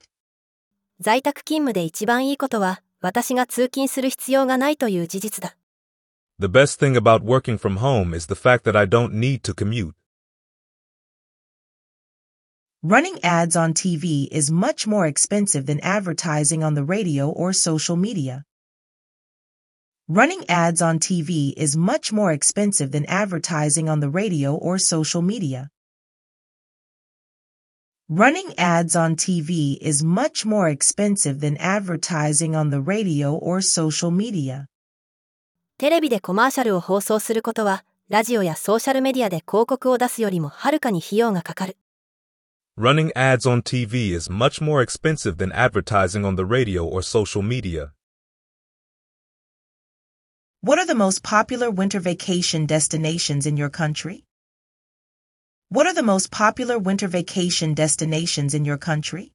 [0.99, 5.55] 在宅勤務で一番いいことは、 私が通勤する必要がないという事実だ。
[6.39, 9.53] The best thing about working from home is the fact that I don't need to
[9.53, 9.93] commute.
[12.81, 17.97] Running ads on TV is much more expensive than advertising on the radio or social
[17.97, 18.45] media.
[20.07, 25.21] Running ads on TV is much more expensive than advertising on the radio or social
[25.21, 25.69] media.
[28.09, 34.09] Running ads on TV is much more expensive than advertising on the radio or social
[34.09, 34.65] media.
[35.77, 41.77] テレビでコマーシャルを放送することは、ラジオやソーシャルメディアで広告を出すよりもはるかに費用がかかる。
[42.75, 47.43] Running ads on TV is much more expensive than advertising on the radio or social
[47.43, 47.91] media.
[50.61, 54.22] What are the most popular winter vacation destinations in your country?
[55.71, 59.33] What are the most popular winter vacation destinations in your country?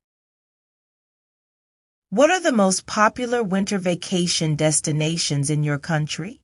[2.11, 6.41] What are the most popular winter vacation destinations in your country?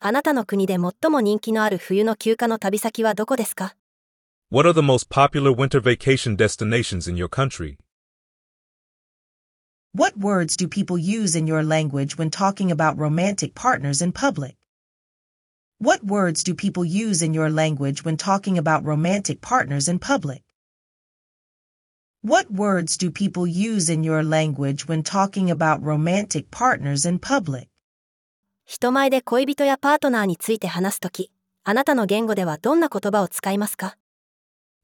[0.00, 3.74] あなたの国で最も人気のある冬の休暇の旅先はどこですか
[4.50, 7.78] What are the most popular winter vacation destinations in your country?
[9.94, 14.56] What words do people use in your language when talking about romantic partners in public?
[15.82, 20.42] What words do people use in your language when talking about romantic partners in public?
[22.20, 27.68] What words do people use in your language when talking about romantic partners in public?
[28.66, 31.30] 人前で恋人やパートナーについて話すとき、
[31.62, 33.96] あなたの言語ではどんな言葉を使いますか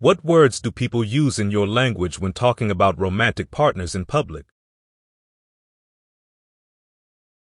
[0.00, 4.46] What words do people use in your language when talking about romantic partners in public?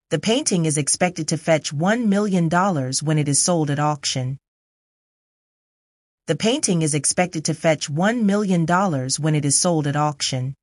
[0.10, 2.50] The painting is expected to fetch $1 million
[3.04, 4.38] when it is sold at auction.
[6.28, 8.66] The painting is expected to fetch $1 million
[9.20, 10.56] when it is sold at auction.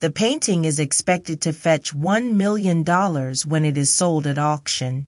[0.00, 5.06] The painting is expected to fetch $1 million when it is sold at auction.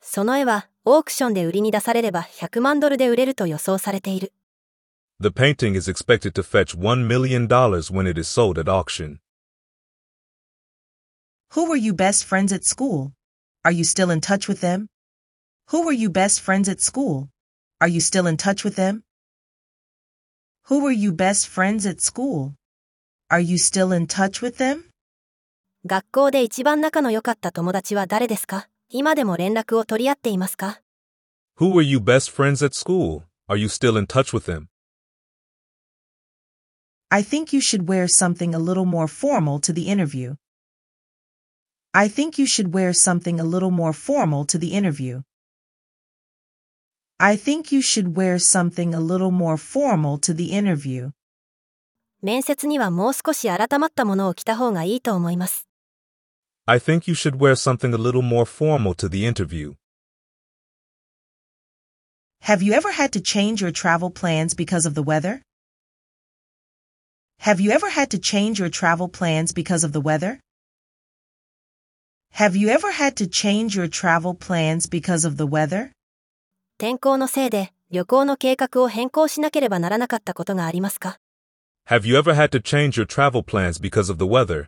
[0.00, 4.32] その絵はオークションで売りに出されれば100万ドルで売れると予想されている。
[5.20, 9.20] The painting is expected to fetch $1 million when it is sold at auction.
[11.54, 13.12] Who were you best friends at school?
[13.64, 14.88] Are you still in touch with them?
[15.70, 17.28] Who were you best friends at school?
[17.80, 19.02] Are you still in touch with them?
[20.68, 22.54] Who were you best friends at school?
[23.30, 24.90] Are you still in touch with them?
[25.86, 30.80] 学校で一番仲の良かった友達は誰ですか今でも連絡を取り合っていますか
[31.58, 33.22] Who were you best friends at school?
[33.48, 34.68] Are you still in touch with them?
[37.10, 40.34] I think you should wear something a little more formal to the interview.
[41.92, 45.22] I think you should wear something a little more formal to the interview.
[47.18, 51.12] I think you should wear something a little more formal to the interview.
[52.20, 55.68] 面接にはもう少し改まったものを着た方がいいと思います。
[56.66, 59.74] I think you should wear something a little more formal to the interview.
[62.44, 65.42] Have you ever had to change your travel plans because of the weather?
[67.40, 70.40] Have you ever had to change your travel plans because of the weather?
[72.34, 75.92] Have you ever had to change your travel plans because of the weather?
[76.78, 81.20] 天候のせいで旅行の計画を変更しなければならなかったことがありますか
[81.88, 84.66] Have you ever had to change your travel plans because of the weather?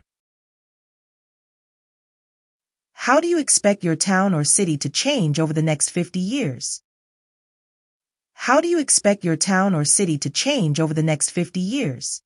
[3.05, 6.81] How do you expect your town or city to change over the next 50 years?
[8.45, 12.21] How do you expect your town or city to change over the next 50 years?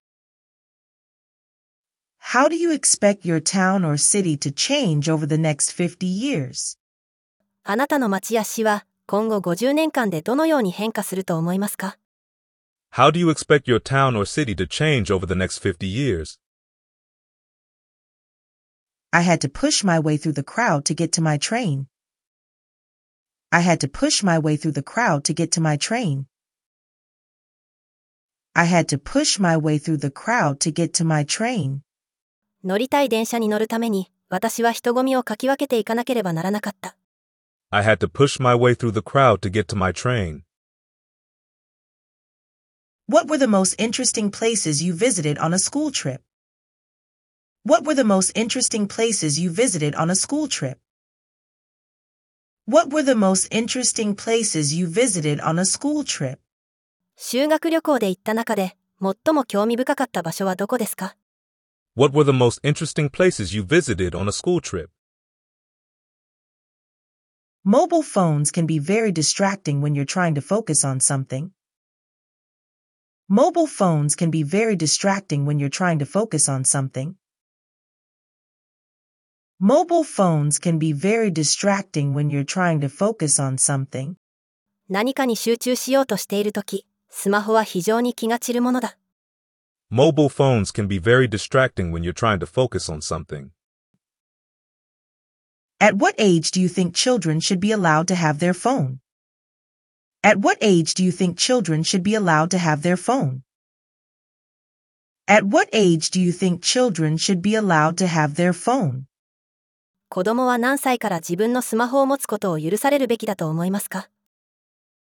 [2.34, 6.78] How do you expect your town or city to change over the next 50 years?
[7.66, 11.98] あなたの町や市は今後50年間でどのように変化すると思いますか
[12.94, 16.40] How do you expect your town or city to change over the next 50 years?
[19.12, 21.88] I had to push my way through the crowd to get to my train.
[23.52, 26.28] I had to push my way through the crowd to get to my train.
[28.56, 31.84] I had to push my way through the crowd to get to my train.
[32.65, 36.97] 乗りたい電車に乗るために私は人混みをかき分けていかなければならなかった。
[37.71, 40.43] I had to push my way through the crowd to get to my train.
[43.09, 46.23] What were the most interesting places you visited on a school trip?
[47.65, 50.79] What were the most interesting places you visited on a school trip?
[52.67, 56.39] What were the most interesting places you visited on a school trip?
[57.17, 61.17] 修学旅行で行った中で最も興味深かった場所はどこですか
[61.96, 64.90] What were the most interesting places you visited on a school trip?
[67.66, 71.52] Mobile phones can be very distracting when you're trying to focus on something.
[73.28, 77.18] Mobile phones can be very distracting when you're trying to focus on something.
[79.60, 84.16] Mobile phones can be very distracting when you're trying to focus on something.
[84.90, 88.98] 何かに集中しようとしているとき、スマホは非常に気が散るものだ。
[89.90, 93.52] Mobile phones can be very distracting when you're trying to focus on something.
[95.82, 99.00] At what age do you think children should be allowed to have their phone?
[100.24, 103.44] At what age do you think children should be allowed to have their phone?
[105.28, 109.08] At what age do you think children should be allowed to have their phone?
[110.10, 114.10] 子供は何歳から自分のスマホを持つことを許されるべきだと思いますか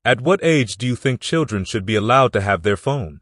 [0.03, 3.19] At what age do you think children should be allowed to have their phone?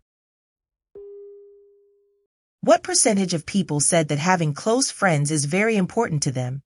[2.64, 6.62] What percentage of people said that having close friends is very important to them?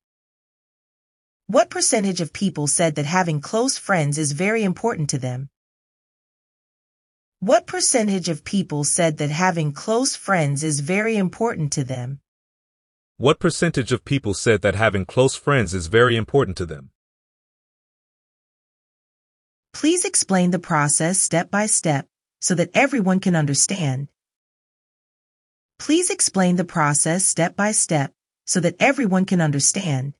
[1.48, 5.48] What percentage of people said that having close friends is very important to them?
[7.40, 12.20] What percentage of people said that having close friends is very important to them?
[13.16, 16.90] What percentage of people said that having close friends is very important to them?
[19.72, 22.06] Please explain the process step by step
[22.40, 24.06] so that everyone can understand.
[25.78, 28.12] Please explain the process step by step
[28.46, 30.14] so that everyone can understand.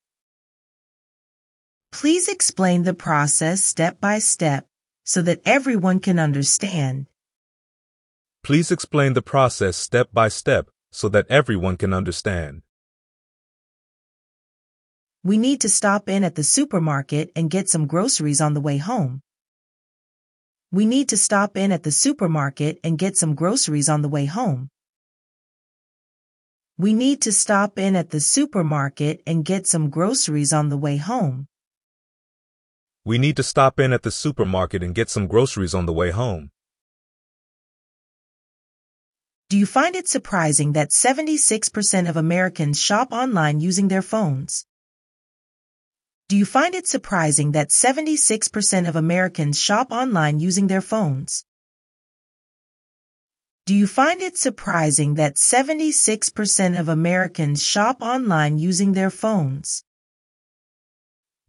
[1.91, 4.67] Please explain the process step by step
[5.05, 7.07] so that everyone can understand.
[8.45, 12.63] Please explain the process step by step so that everyone can understand.
[15.25, 18.79] We need to stop in at the supermarket and get some groceries on the way
[18.79, 19.23] home.
[20.71, 24.27] We need to stop in at the supermarket and get some groceries on the way
[24.27, 24.71] home.
[26.81, 30.97] We need to stop in at the supermarket and get some groceries on the way
[30.97, 31.49] home.
[33.05, 36.13] We need to stop in at the supermarket and get some groceries on the way
[36.13, 36.51] home.
[39.49, 44.65] Do you find it surprising that 76% of Americans shop online using their phones?
[46.29, 51.45] Do you find it surprising that 76% of Americans shop online using their phones?
[53.69, 59.85] Do you find it surprising that 76% of Americans shop online using their phones?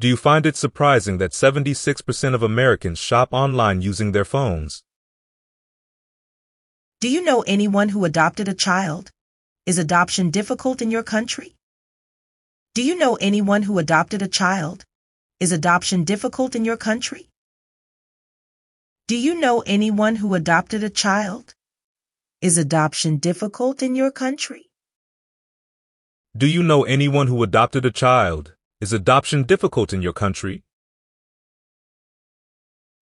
[0.01, 4.83] Do you find it surprising that 76% of Americans shop online using their phones?
[6.99, 9.11] Do you know anyone who adopted a child?
[9.65, 11.55] Is adoption difficult in your country?
[12.75, 14.83] Do you know anyone who adopted a child?
[15.39, 17.29] Is adoption difficult in your country?
[19.07, 21.55] Do you know anyone who adopted a child?
[22.41, 24.69] Is adoption difficult in your country?
[26.37, 28.55] Do you know anyone who adopted a child?
[28.79, 30.63] Is adoption difficult in your country?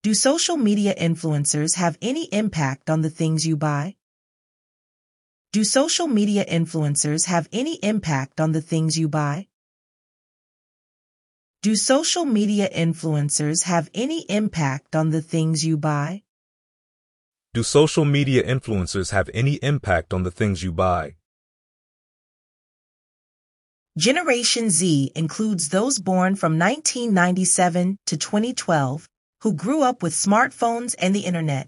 [0.01, 3.95] Do social media influencers have any impact on the things you buy?
[5.53, 9.49] Do social media influencers have any impact on the things you buy?
[11.61, 16.23] Do social media influencers have any impact on the things you buy?
[17.54, 21.16] Do social media influencers have any impact on the things you buy?
[23.98, 29.08] Generation Z includes those born from 1997 to 2012
[29.41, 31.68] who grew up with smartphones and the internet.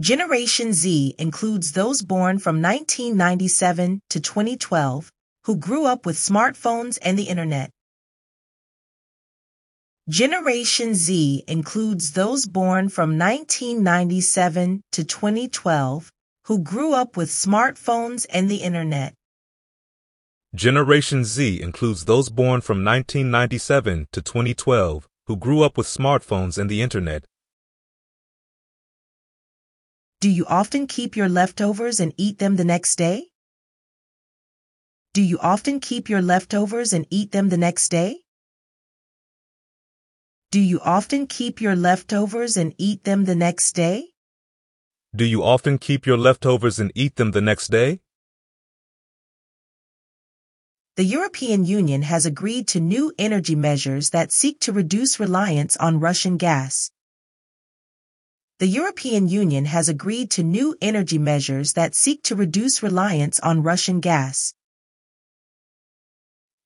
[0.00, 5.10] Generation Z includes those born from 1997 to 2012
[5.44, 7.70] who grew up with smartphones and the internet.
[10.08, 16.12] Generation Z includes those born from 1997 to 2012
[16.44, 19.14] who grew up with smartphones and the internet.
[20.54, 26.70] Generation Z includes those born from 1997 to 2012 who grew up with smartphones and
[26.70, 27.24] the internet.
[30.20, 33.26] Do you often keep your leftovers and eat them the next day?
[35.14, 38.20] Do you often keep your leftovers and eat them the next day?
[40.56, 44.14] Do you often keep your leftovers and eat them the next day?
[45.14, 48.00] Do you often keep your leftovers and eat them the next day?
[50.96, 56.00] The European Union has agreed to new energy measures that seek to reduce reliance on
[56.00, 56.90] Russian gas.
[58.58, 63.62] The European Union has agreed to new energy measures that seek to reduce reliance on
[63.62, 64.54] Russian gas.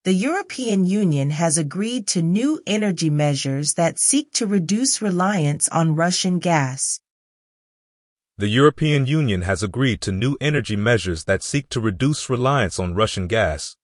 [0.02, 5.94] The European Union has agreed to new energy measures that seek to reduce reliance on
[5.94, 7.00] Russian gas.
[8.38, 12.94] The European Union has agreed to new energy measures that seek to reduce reliance on
[12.94, 13.76] Russian gas.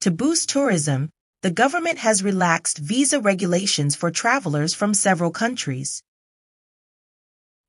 [0.00, 1.10] To boost tourism,
[1.42, 6.02] the government has relaxed visa regulations for travelers from several countries.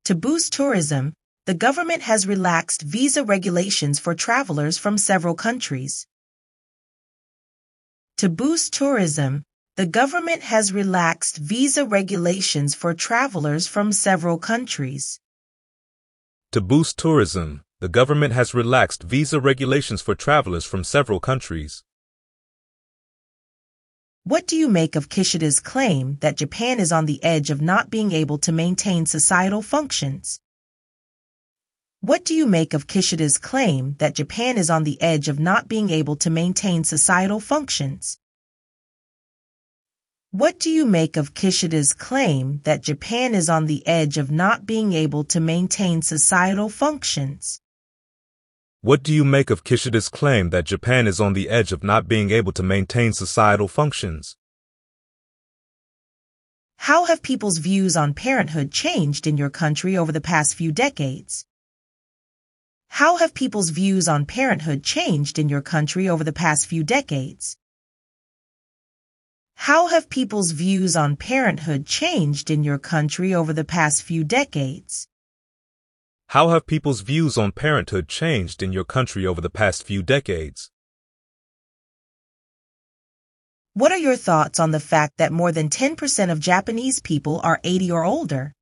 [0.06, 1.12] To boost tourism,
[1.44, 6.06] the government has relaxed visa regulations for travelers from several countries.
[8.18, 9.42] To boost tourism,
[9.76, 15.18] the government has relaxed visa regulations for travelers from several countries.
[16.52, 21.82] To boost tourism, the government has relaxed visa regulations for travelers from several countries.
[24.22, 27.90] What do you make of Kishida's claim that Japan is on the edge of not
[27.90, 30.38] being able to maintain societal functions?
[32.04, 35.68] What do you make of Kishida's claim that Japan is on the edge of not
[35.68, 38.18] being able to maintain societal functions?
[40.32, 44.66] What do you make of Kishida's claim that Japan is on the edge of not
[44.66, 47.60] being able to maintain societal functions?
[48.80, 52.08] What do you make of Kishida's claim that Japan is on the edge of not
[52.08, 54.36] being able to maintain societal functions?
[56.78, 61.46] How have people's views on parenthood changed in your country over the past few decades?
[62.96, 67.56] How have people's views on parenthood changed in your country over the past few decades?
[69.54, 75.08] How have people's views on parenthood changed in your country over the past few decades?
[76.26, 80.70] How have people's views on parenthood changed in your country over the past few decades?
[83.72, 87.58] What are your thoughts on the fact that more than 10% of Japanese people are
[87.64, 88.52] 80 or older?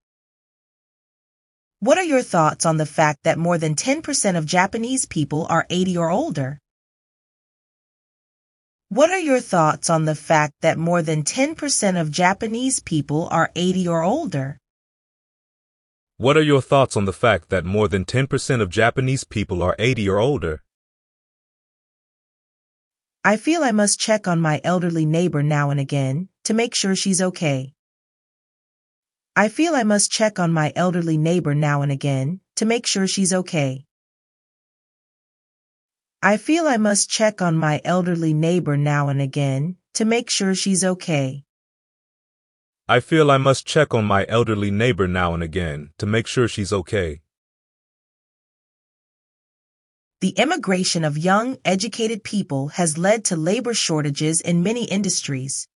[1.83, 5.65] What are your thoughts on the fact that more than 10% of Japanese people are
[5.71, 6.59] 80 or older?
[8.91, 13.51] What are your thoughts on the fact that more than 10% of Japanese people are
[13.57, 14.59] 80 or older?
[16.19, 19.75] What are your thoughts on the fact that more than 10% of Japanese people are
[19.79, 20.63] 80 or older?
[23.25, 26.95] I feel I must check on my elderly neighbor now and again to make sure
[26.95, 27.73] she's okay.
[29.41, 33.07] I feel I must check on my elderly neighbor now and again to make sure
[33.07, 33.87] she's okay.
[36.23, 40.55] I feel I must check on my elderly neighbor now and again to make sure
[40.55, 41.45] she's okay.
[42.87, 46.47] I feel I must check on my elderly neighbor now and again to make sure
[46.47, 47.23] she's okay.
[50.21, 55.67] The immigration of young, educated people has led to labor shortages in many industries.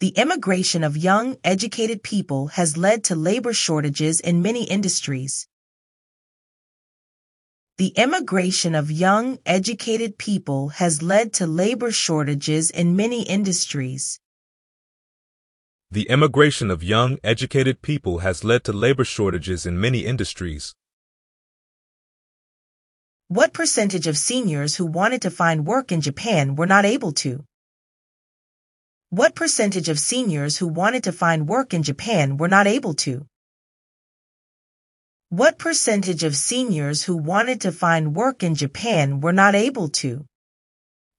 [0.00, 5.46] The immigration of young, educated people has led to labor shortages in many industries.
[7.76, 14.18] The immigration of young, educated people has led to labor shortages in many industries.
[15.90, 20.74] The immigration of young, educated people has led to labor shortages in many industries.
[23.28, 27.44] What percentage of seniors who wanted to find work in Japan were not able to?
[29.12, 33.26] What percentage of seniors who wanted to find work in Japan were not able to?
[35.30, 40.26] What percentage of seniors who wanted to find work in Japan were not able to?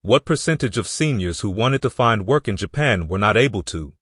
[0.04, 3.94] What percentage of seniors who wanted to find work in Japan were not able to?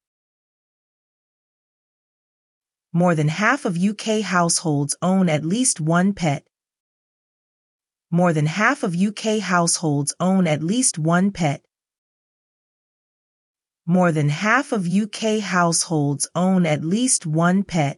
[2.93, 6.45] More than half of UK households own at least one pet.
[8.11, 11.63] More than half of UK households own at least one pet.
[13.89, 17.97] More than half of UK households own at least one pet.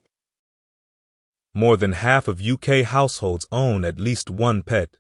[1.54, 4.96] More than half of UK households own at least one pet.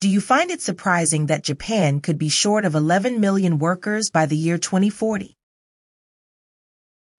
[0.00, 4.26] Do you find it surprising that Japan could be short of 11 million workers by
[4.26, 5.36] the year 2040?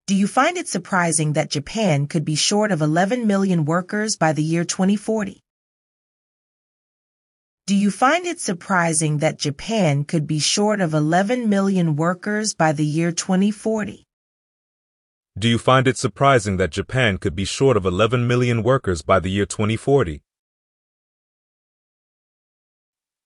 [0.06, 4.32] Do you find it surprising that Japan could be short of 11 million workers by
[4.32, 5.44] the year 2040?
[7.68, 12.72] Do you find it surprising that Japan could be short of 11 million workers by
[12.72, 14.08] the year 2040?
[15.38, 19.20] Do you find it surprising that Japan could be short of 11 million workers by
[19.20, 20.24] the year 2040?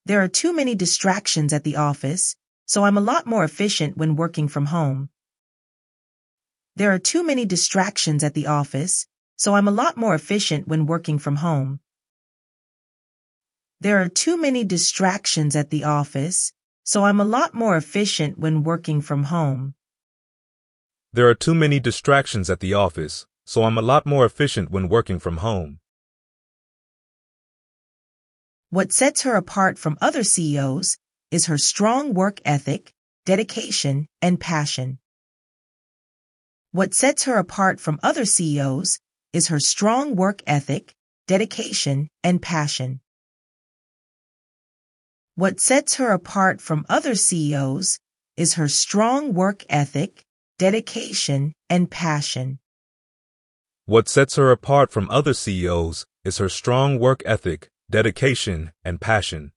[0.08, 2.36] There are too many distractions at the office,
[2.66, 5.10] so I'm a lot more efficient when working from home.
[6.76, 10.88] There are too many distractions at the office, so I'm a lot more efficient when
[10.88, 11.80] working from home.
[13.82, 16.54] There are too many distractions at the office,
[16.84, 19.74] so I'm a lot more efficient when working from home.
[21.14, 24.88] There are too many distractions at the office, so I'm a lot more efficient when
[24.88, 25.80] working from home.
[28.70, 31.00] What sets her apart from other CEOs
[31.32, 32.94] is her strong work ethic,
[33.26, 35.00] dedication, and passion.
[36.72, 39.00] What sets her apart from other CEOs
[39.34, 40.94] is her strong work ethic,
[41.26, 43.02] dedication, and passion.
[45.36, 48.00] What sets her apart from other CEOs
[48.36, 50.26] is her strong work ethic,
[50.60, 52.60] dedication, and passion.
[53.86, 59.54] What sets her apart from other CEOs is her strong work ethic, dedication, and passion.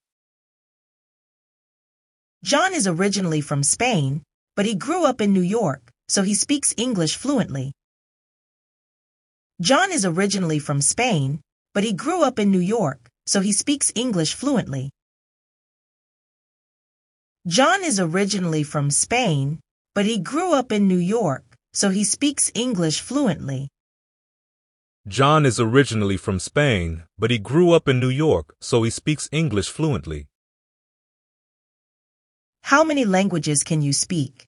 [2.41, 4.23] John is originally from Spain,
[4.55, 7.73] but he grew up in New York, so he speaks English fluently.
[9.59, 11.41] John is originally from Spain,
[11.73, 14.91] but he grew up in New York, so he speaks English fluently.
[17.47, 19.59] John is originally from Spain,
[19.93, 21.43] but he grew up in New York,
[21.73, 23.69] so he speaks English fluently.
[25.07, 29.29] John is originally from Spain, but he grew up in New York, so he speaks
[29.31, 30.25] English fluently.
[32.63, 34.47] How many languages can you speak?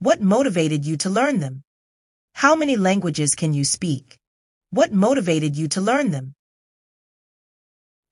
[0.00, 1.62] What motivated you to learn them?
[2.34, 4.18] How many languages can you speak?
[4.68, 6.34] What motivated you to learn them?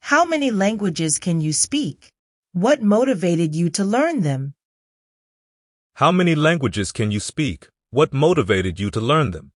[0.01, 2.12] How many languages can you speak?
[2.55, 4.53] What motivated you to learn them?
[5.95, 7.69] How many languages can you speak?
[7.91, 9.53] What motivated you to learn them?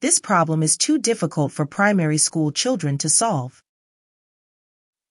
[0.00, 3.62] This problem is too difficult for primary school children to solve.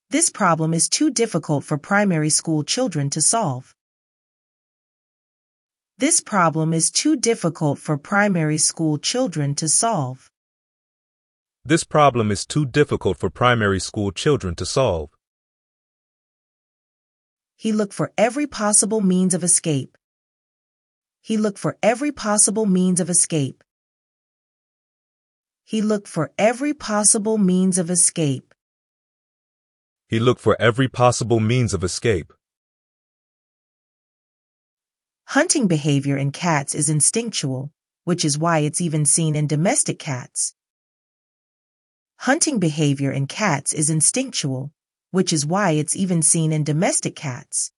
[0.10, 3.74] This problem is too difficult for primary school children to solve.
[5.98, 10.30] This problem is too difficult for primary school children to solve.
[11.64, 15.13] This problem is too difficult for primary school children to solve.
[17.56, 19.98] He looked for every possible means of escape.
[21.22, 23.64] He looked for every possible means of escape.
[25.64, 28.54] He looked for every possible means of escape.
[30.08, 32.34] He looked for every possible means of escape.
[35.28, 37.72] Hunting behavior in cats is instinctual,
[38.04, 40.54] which is why it's even seen in domestic cats.
[42.18, 44.72] Hunting behavior in cats is instinctual,
[45.14, 47.72] which is why it's even seen in domestic cats.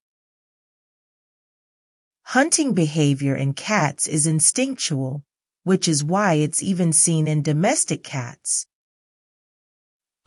[2.27, 5.21] Hunting behavior in cats is instinctual,
[5.63, 8.67] which is why it's even seen in domestic cats.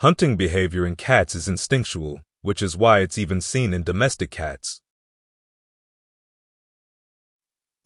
[0.01, 4.83] Hunting behavior in cats is instinctual, which is why it's even seen in domestic cats.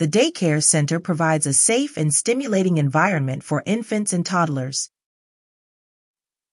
[0.00, 4.90] The daycare center provides a safe and stimulating environment for infants and toddlers.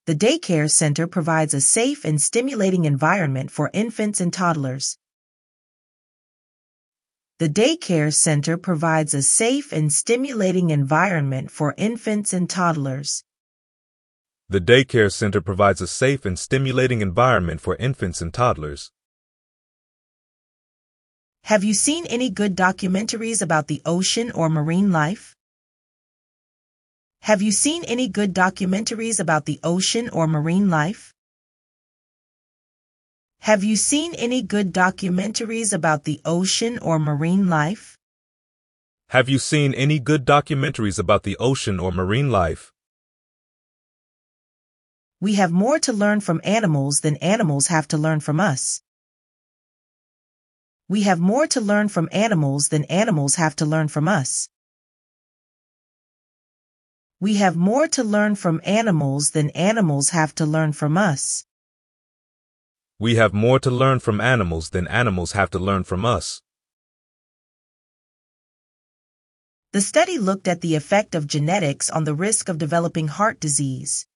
[0.09, 4.97] The daycare center provides a safe and stimulating environment for infants and toddlers.
[7.37, 13.23] The daycare center provides a safe and stimulating environment for infants and toddlers.
[14.49, 18.89] The daycare center provides a safe and stimulating environment for infants and toddlers.
[21.43, 25.35] Have you seen any good documentaries about the ocean or marine life?
[27.21, 31.13] Have you seen any good documentaries about the ocean or marine life?
[33.41, 37.97] Have you seen any good documentaries about the ocean or marine life?
[39.09, 42.71] Have you seen any good documentaries about the ocean or marine life?
[45.21, 48.81] We have more to learn from animals than animals have to learn from us.
[50.87, 54.49] We have more to learn from animals than animals have to learn from us.
[57.21, 61.43] We have more to learn from animals than animals have to learn from us.
[62.97, 66.41] We have more to learn from animals than animals have to learn from us.
[69.73, 74.07] The study looked at the effect of genetics on the risk of developing heart disease.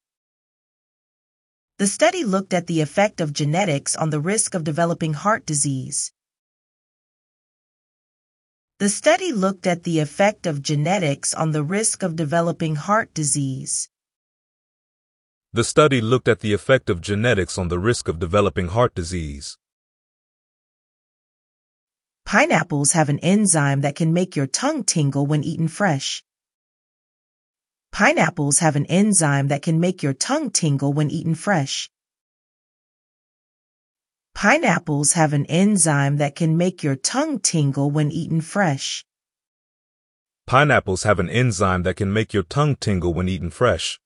[1.77, 6.12] The study looked at the effect of genetics on the risk of developing heart disease.
[8.79, 13.87] The study looked at the effect of genetics on the risk of developing heart disease.
[15.53, 19.57] The study looked at the effect of genetics on the risk of developing heart disease.
[22.25, 26.23] Pineapples have an enzyme that can make your tongue tingle when eaten fresh.
[27.91, 31.91] Pineapples have an enzyme that can make your tongue tingle when eaten fresh.
[34.35, 39.05] Pineapples have an enzyme that can make your tongue tingle when eaten fresh.
[40.47, 43.99] Pineapples have an enzyme that can make your tongue tingle when eaten fresh.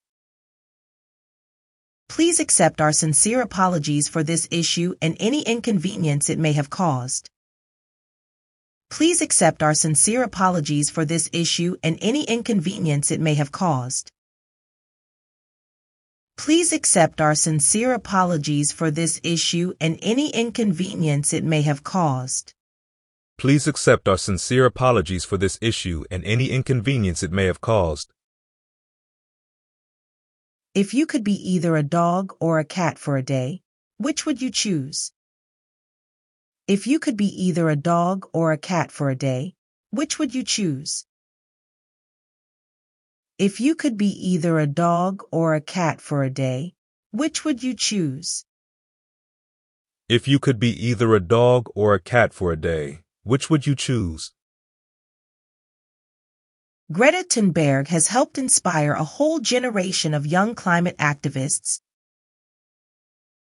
[2.09, 7.29] Please accept our sincere apologies for this issue and any inconvenience it may have caused.
[8.89, 14.11] Please accept our sincere apologies for this issue and any inconvenience it may have caused.
[16.37, 22.53] Please accept our sincere apologies for this issue and any inconvenience it may have caused.
[23.37, 28.11] Please accept our sincere apologies for this issue and any inconvenience it may have caused.
[30.75, 33.61] If you could be either a dog or a cat for a day,
[33.97, 35.11] which would you choose?
[36.67, 39.55] If you could be either a dog or a cat for a day,
[39.89, 41.05] which would you choose?
[43.39, 46.73] If you could be either a dog or a cat for a day,
[47.11, 48.45] which would you choose?
[50.09, 53.67] If you could be either a dog or a cat for a day, which would
[53.67, 54.33] you choose?
[56.91, 61.81] Greta Thunberg has helped inspire a whole generation of young climate activists.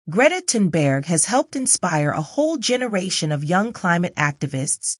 [0.09, 4.97] Greta Thunberg has helped inspire a whole generation of young climate activists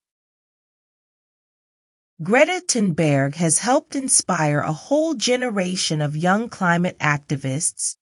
[2.24, 7.98] Greta Thunberg has helped inspire a whole generation of young climate activists.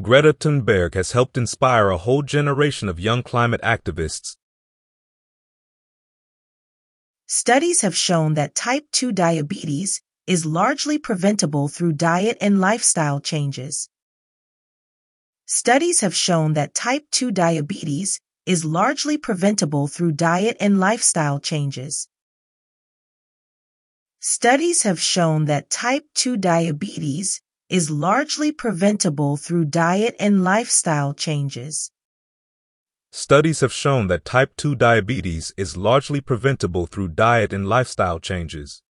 [0.00, 4.36] Greta Thunberg has helped inspire a whole generation of young climate activists.
[7.26, 13.90] Studies have shown that type 2 diabetes is largely preventable through diet and lifestyle changes.
[15.44, 22.08] Studies have shown that type 2 diabetes is largely preventable through diet and lifestyle changes.
[24.22, 27.40] Studies have shown that type 2 diabetes
[27.70, 31.90] is largely preventable through diet and lifestyle changes.
[33.12, 38.82] Studies have shown that type 2 diabetes is largely preventable through diet and lifestyle changes.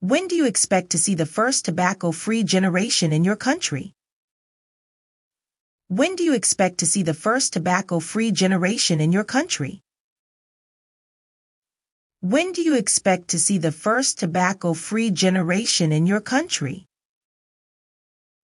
[0.00, 3.94] When do you expect to see the first tobacco free generation in your country?
[5.88, 9.83] When do you expect to see the first tobacco free generation in your country?
[12.24, 16.86] When do you expect to see the first tobacco-free generation in your country?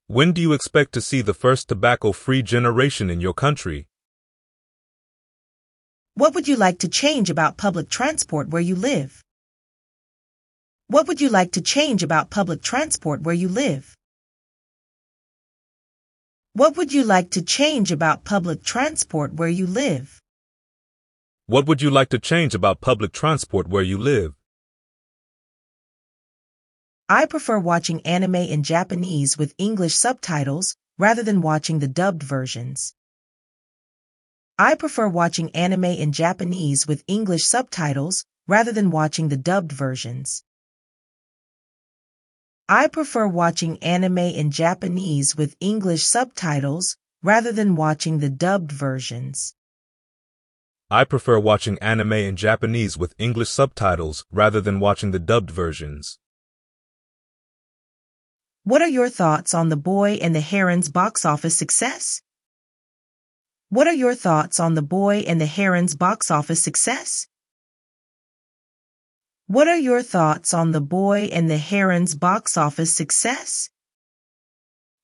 [0.06, 3.86] When do you expect to see the first tobacco-free generation in your country?
[6.12, 9.22] What would you like to change about public transport where you live?
[10.88, 13.94] What would you like to change about public transport where you live?
[16.52, 20.19] What would you like to change about public transport where you live?
[21.50, 24.34] What would you like to change about public transport where you live?
[27.08, 32.94] I prefer watching anime in Japanese with English subtitles rather than watching the dubbed versions.
[34.60, 40.44] I prefer watching anime in Japanese with English subtitles rather than watching the dubbed versions.
[42.68, 49.56] I prefer watching anime in Japanese with English subtitles rather than watching the dubbed versions.
[50.92, 56.18] I prefer watching anime in Japanese with English subtitles rather than watching the dubbed versions.
[58.64, 62.22] What are your thoughts on The Boy and the Heron's box office success?
[63.68, 67.28] What are your thoughts on The Boy and the Heron's box office success?
[69.46, 73.70] What are your thoughts on The Boy and the Heron's box office success?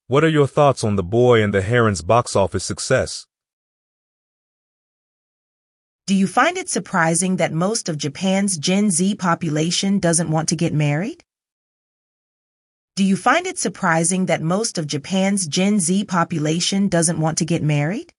[0.09, 3.26] What are your thoughts on The Boy and the Heron's box office success?
[6.07, 10.55] Do you find it surprising that most of Japan's Gen Z population doesn't want to
[10.55, 11.25] get married?
[12.95, 17.45] Do you find it surprising that most of Japan's Gen Z population doesn't want to
[17.45, 18.13] get married?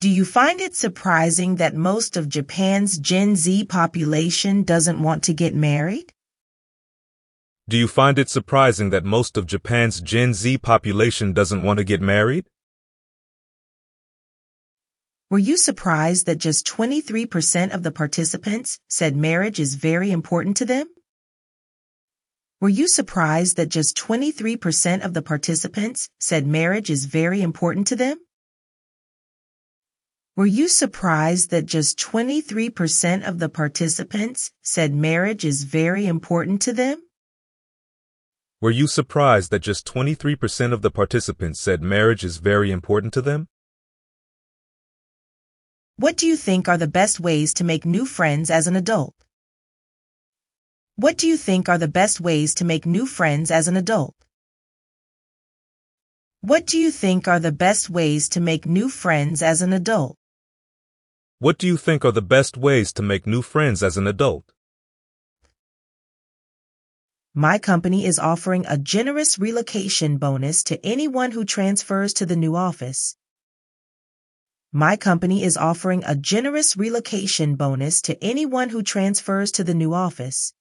[0.00, 5.32] Do you find it surprising that most of Japan's Gen Z population doesn't want to
[5.32, 6.12] get married?
[7.68, 11.84] Do you find it surprising that most of Japan's Gen Z population doesn't want to
[11.84, 12.46] get married?
[15.30, 20.64] Were you surprised that just 23% of the participants said marriage is very important to
[20.64, 20.88] them?
[22.60, 27.96] Were you surprised that just 23% of the participants said marriage is very important to
[27.96, 28.18] them?
[30.34, 36.72] Were you surprised that just 23% of the participants said marriage is very important to
[36.72, 37.02] them?
[38.60, 43.22] Were you surprised that just 23% of the participants said marriage is very important to
[43.22, 43.46] them?
[46.00, 49.14] What do you think are the best ways to make new friends as an adult?
[50.96, 54.14] What do you think are the best ways to make new friends as an adult?
[56.40, 60.16] What do you think are the best ways to make new friends as an adult?
[61.38, 64.50] What do you think are the best ways to make new friends as an adult?
[67.34, 72.56] My company is offering a generous relocation bonus to anyone who transfers to the new
[72.56, 73.16] office.
[74.72, 79.92] My company is offering a generous relocation bonus to anyone who transfers to the new
[79.92, 80.54] office.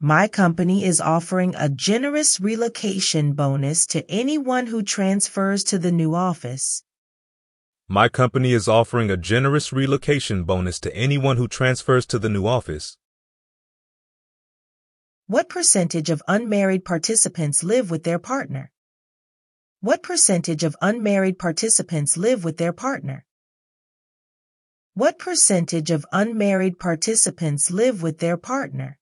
[0.00, 6.16] My company is offering a generous relocation bonus to anyone who transfers to the new
[6.16, 6.82] office.
[7.86, 12.44] My company is offering a generous relocation bonus to anyone who transfers to the new
[12.44, 12.98] office.
[15.28, 18.72] What percentage of unmarried participants live with their partner?
[19.84, 23.26] What percentage of unmarried participants live with their partner?
[24.94, 28.98] What percentage of unmarried participants live with their partner?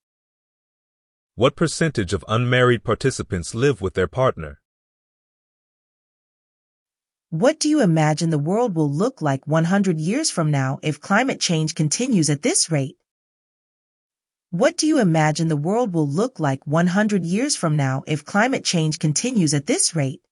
[1.37, 4.61] What percentage of unmarried participants live with their partner?
[7.31, 11.39] What do you imagine the world will look like 100 years from now if climate
[11.39, 12.97] change continues at this rate?
[14.51, 18.65] What do you imagine the world will look like 100 years from now if climate
[18.65, 20.23] change continues at this rate?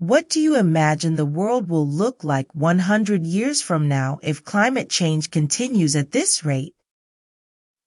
[0.00, 4.88] What do you imagine the world will look like 100 years from now if climate
[4.88, 6.72] change continues at this rate?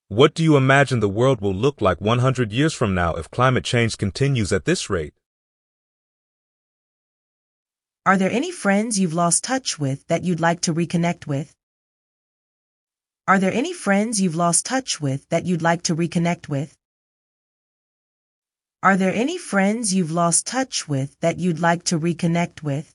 [0.08, 3.64] What do you imagine the world will look like 100 years from now if climate
[3.64, 5.14] change continues at this rate?
[8.04, 11.54] Are there any friends you've lost touch with that you'd like to reconnect with?
[13.26, 16.76] Are there any friends you've lost touch with that you'd like to reconnect with?
[18.84, 22.92] Are there any friends you've lost touch with that you'd like to reconnect with?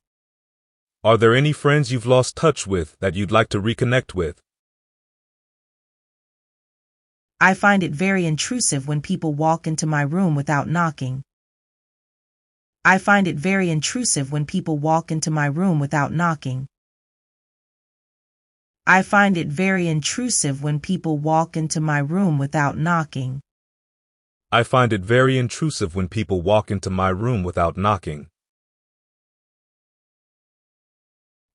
[1.01, 4.41] Are there any friends you've lost touch with that you'd like to reconnect with?
[7.39, 11.23] I find it very intrusive when people walk into my room without knocking.
[12.83, 16.67] I find it very intrusive when people walk into my room without knocking.
[18.85, 23.39] I find it very intrusive when people walk into my room without knocking.
[24.49, 28.27] I find it very intrusive when people walk into my room without knocking.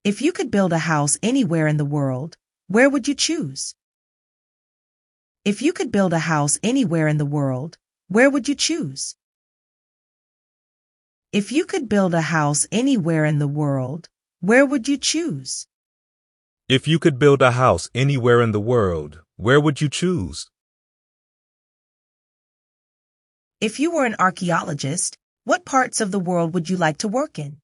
[0.03, 2.37] If you could build a house anywhere in the world,
[2.67, 3.73] where would you choose?
[5.43, 7.79] If you could build a house anywhere in the world,
[8.09, 9.15] where would you choose?
[11.31, 15.65] If you could build a house anywhere in the world, where would you choose?
[16.69, 20.47] If you could build a house anywhere in the world, where would you choose?
[23.63, 27.39] If you were an archaeologist, what parts of the world would you like to work
[27.39, 27.59] in?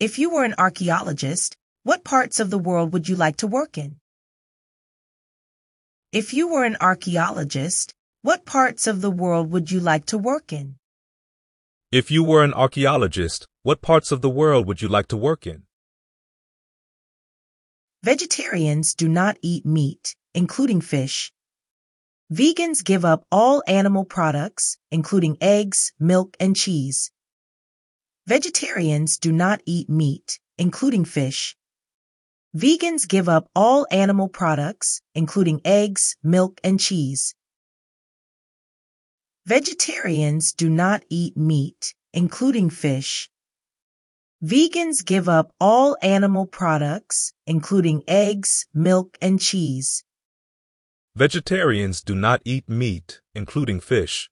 [0.00, 3.76] If you were an archaeologist, what parts of the world would you like to work
[3.76, 3.96] in?
[6.12, 7.92] If you were an archaeologist,
[8.22, 10.76] what parts of the world would you like to work in?
[11.92, 15.46] If you were an archaeologist, what parts of the world would you like to work
[15.46, 15.64] in?
[18.02, 21.30] Vegetarians do not eat meat, including fish,
[22.32, 27.10] Vegans give up all animal products, including eggs, milk, and cheese.
[28.26, 31.54] Vegetarians do not eat meat, including fish.
[32.56, 37.34] Vegans give up all animal products, including eggs, milk, and cheese.
[39.44, 43.28] Vegetarians do not eat meat, including fish.
[44.42, 50.04] Vegans give up all animal products, including eggs, milk, and cheese.
[51.16, 54.28] Vegetarians do not eat meat, including fish.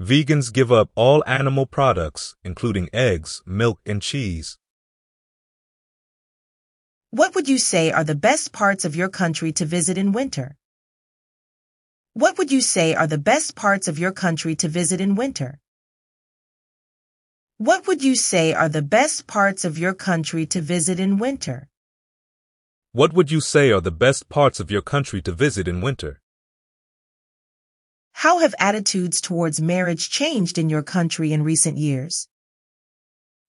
[0.00, 4.56] Vegans give up all animal products, including eggs, milk, and cheese.
[7.10, 10.56] What would you say are the best parts of your country to visit in winter?
[12.14, 15.60] What would you say are the best parts of your country to visit in winter?
[17.58, 21.68] What would you say are the best parts of your country to visit in winter?
[22.94, 26.20] What would you say are the best parts of your country to visit in winter?
[28.12, 32.28] How have attitudes towards marriage changed in your country in recent years?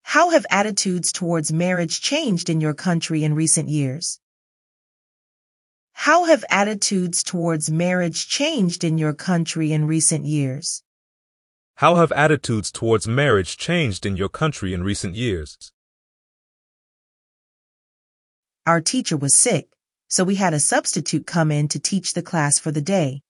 [0.02, 4.18] How have attitudes towards marriage changed in your country in recent years?
[5.92, 10.82] How have attitudes towards marriage changed in your country in recent years?
[11.76, 15.70] How have attitudes towards marriage changed in your country in recent years?
[18.66, 19.68] Our teacher was sick,
[20.08, 23.22] so we had a substitute come in to teach the class for the day.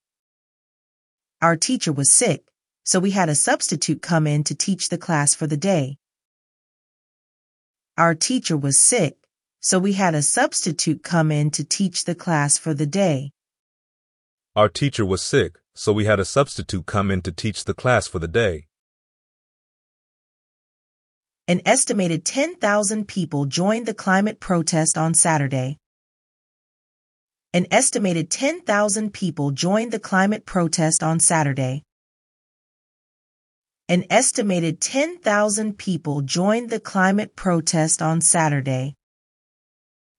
[1.42, 2.46] Our teacher was sick,
[2.84, 5.98] so we had a substitute come in to teach the class for the day.
[7.98, 9.18] Our teacher was sick,
[9.60, 13.32] so we had a substitute come in to teach the class for the day.
[14.54, 18.08] Our teacher was sick, so we had a substitute come in to teach the class
[18.08, 18.68] for the day.
[21.48, 25.76] An estimated 10,000 people joined the climate protest on Saturday.
[27.52, 31.84] An estimated 10,000 people joined the climate protest on Saturday.
[33.88, 38.96] An estimated 10,000 people joined the climate protest on Saturday.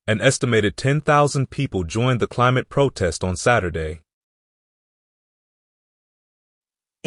[0.07, 3.99] An estimated 10,000 people joined the climate protest on Saturday.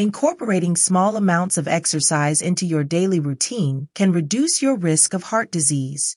[0.00, 5.50] Incorporating small amounts of exercise into your daily routine can reduce your risk of heart
[5.50, 6.16] disease.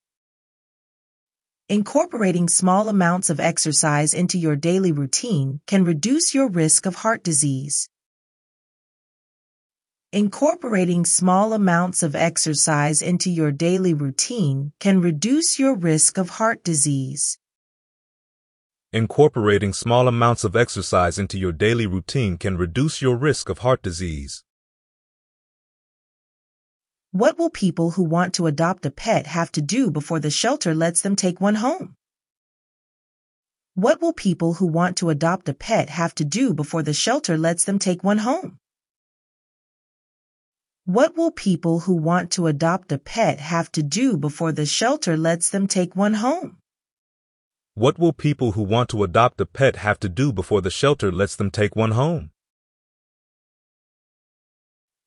[1.68, 7.26] Incorporating small amounts of exercise into your daily routine can reduce your risk of heart
[7.26, 7.90] disease.
[10.14, 16.64] Incorporating small amounts of exercise into your daily routine can reduce your risk of heart
[16.64, 17.38] disease.
[18.94, 23.82] Incorporating small amounts of exercise into your daily routine can reduce your risk of heart
[23.82, 24.44] disease.
[27.10, 30.76] What will people who want to adopt a pet have to do before the shelter
[30.76, 31.96] lets them take one home?
[33.74, 37.36] What will people who want to adopt a pet have to do before the shelter
[37.36, 38.60] lets them take one home?
[40.86, 45.18] What will people who want to adopt a pet have to do before the shelter
[45.18, 46.60] lets them take one home?
[47.76, 51.12] What will people who want to adopt a pet have to do before the shelter
[51.12, 52.30] lets them take one home?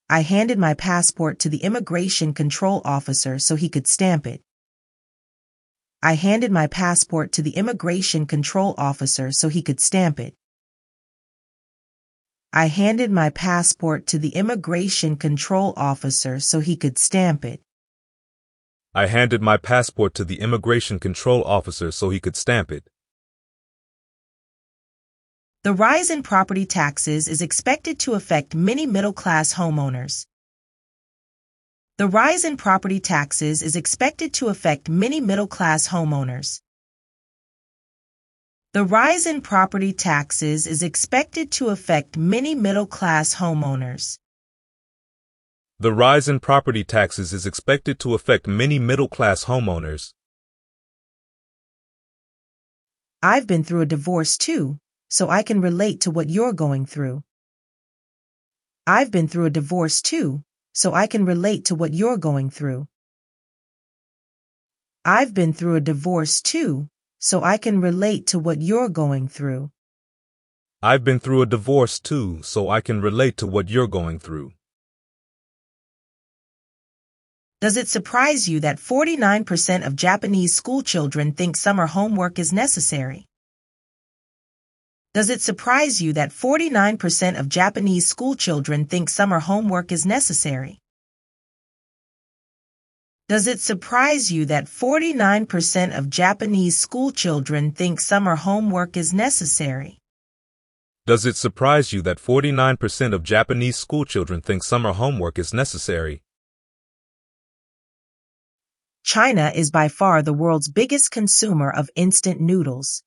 [0.09, 4.41] I handed my passport to the immigration control officer so he could stamp it.
[6.03, 10.35] I handed my passport to the immigration control officer so he could stamp it.
[12.51, 17.61] I handed my passport to the immigration control officer so he could stamp it.
[18.97, 22.89] I handed my passport to the immigration control officer so he could stamp it.
[25.63, 30.25] The rise in property taxes is expected to affect many middle class homeowners.
[31.99, 36.59] The rise in property taxes is expected to affect many middle class homeowners.
[38.73, 44.17] The rise in property taxes is expected to affect many middle class homeowners.
[45.79, 50.11] The rise in property taxes is expected to affect many middle class homeowners.
[53.21, 57.23] I've been through a divorce too, so I can relate to what you're going through.
[58.87, 60.43] I've been through a divorce too,
[60.73, 62.87] so I can relate to what you're going through.
[65.05, 66.89] I've been through a divorce too,
[67.19, 69.69] so I can relate to what you're going through.
[70.81, 74.56] I've been through a divorce too, so I can relate to what you're going through.
[77.59, 83.25] Does it surprise you that 49% of Japanese schoolchildren think summer homework is necessary?
[85.15, 90.77] Does it surprise you that 49% of Japanese schoolchildren think summer homework is necessary?
[93.27, 99.97] Does it surprise you that 49% of Japanese schoolchildren think summer homework is necessary?
[101.07, 106.21] Does it surprise you that 49% of Japanese schoolchildren think summer homework is necessary?
[109.07, 113.03] China is by far the world's biggest consumer of instant noodles.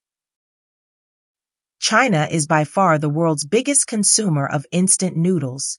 [1.78, 5.78] China is by far the world's biggest consumer of instant noodles.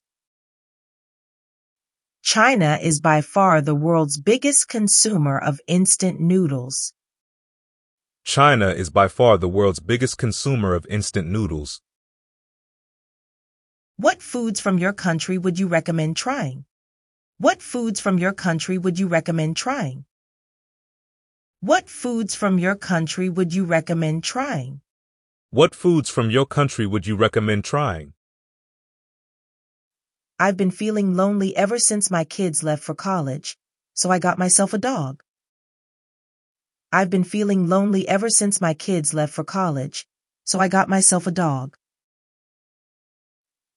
[2.22, 6.94] China is by far the world's biggest consumer of instant noodles.
[8.24, 11.82] China is by far the world's biggest consumer of instant noodles.
[13.98, 16.66] What foods from your country would you recommend trying?
[17.40, 20.06] What foods from your country would you recommend trying?
[21.64, 24.82] What foods from your country would you recommend trying?
[25.52, 28.14] What foods from your country would you recommend trying?
[30.40, 33.60] I've been feeling lonely ever since my kids left for college,
[33.94, 35.22] so I got myself a dog.
[36.92, 40.08] I've been feeling lonely ever since my kids left for college,
[40.44, 41.78] so I got myself a dog.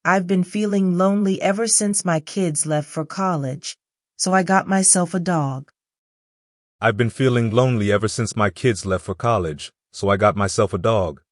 [0.06, 3.77] I've been feeling lonely ever since my kids left for college,
[4.16, 5.74] so I got myself a dog.
[6.85, 10.74] I've been feeling lonely ever since my kids left for college, so I got myself
[10.74, 11.23] a dog.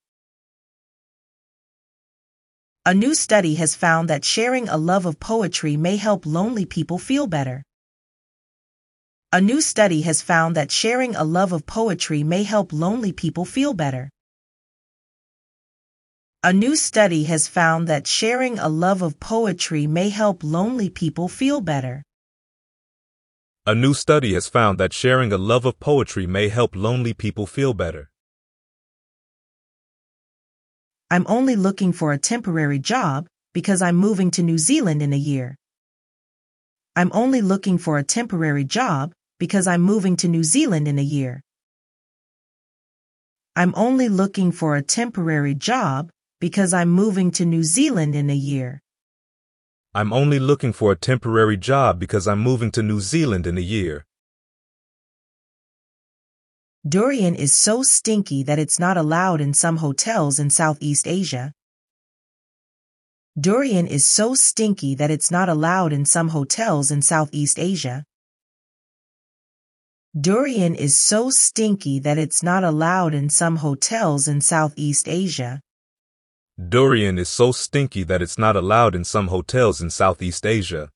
[2.86, 6.96] A new study has found that sharing a love of poetry may help lonely people
[6.96, 7.62] feel better.
[9.30, 13.44] A new study has found that sharing a love of poetry may help lonely people
[13.44, 14.08] feel better.
[16.42, 21.28] A new study has found that sharing a love of poetry may help lonely people
[21.28, 22.02] feel better.
[23.64, 27.46] A new study has found that sharing a love of poetry may help lonely people
[27.46, 28.10] feel better.
[31.08, 35.16] I'm only looking for a temporary job because I'm moving to New Zealand in a
[35.16, 35.54] year.
[36.96, 41.02] I'm only looking for a temporary job because I'm moving to New Zealand in a
[41.02, 41.40] year.
[43.54, 46.10] I'm only looking for a temporary job
[46.40, 48.80] because I'm moving to New Zealand in a year.
[49.94, 53.60] I'm only looking for a temporary job because I'm moving to New Zealand in a
[53.60, 54.06] year.
[56.88, 61.52] Durian is so stinky that it's not allowed in some hotels in Southeast Asia.
[63.38, 68.04] Durian is so stinky that it's not allowed in some hotels in Southeast Asia.
[70.18, 75.60] Durian is so stinky that it's not allowed in some hotels in Southeast Asia.
[76.58, 80.90] Durian is so stinky that it's not allowed in some hotels in Southeast Asia.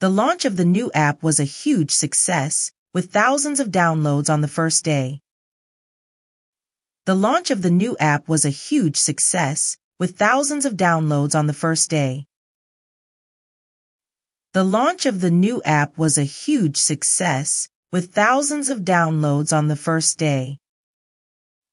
[0.00, 4.40] The launch of the new app was a huge success, with thousands of downloads on
[4.40, 5.20] the first day.
[7.04, 11.46] The launch of the new app was a huge success, with thousands of downloads on
[11.46, 12.26] the first day.
[14.54, 19.68] The launch of the new app was a huge success, with thousands of downloads on
[19.68, 20.58] the first day.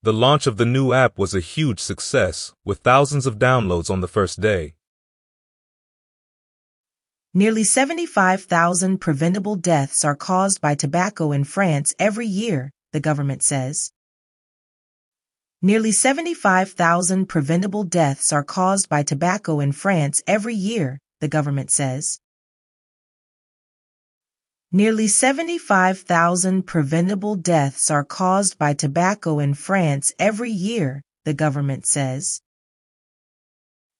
[0.03, 4.01] The launch of the new app was a huge success, with thousands of downloads on
[4.01, 4.75] the first day.
[7.33, 13.91] Nearly 75,000 preventable deaths are caused by tobacco in France every year, the government says.
[15.61, 22.19] Nearly 75,000 preventable deaths are caused by tobacco in France every year, the government says.
[24.71, 32.41] Nearly 75,000 preventable deaths are caused by tobacco in France every year, the government says.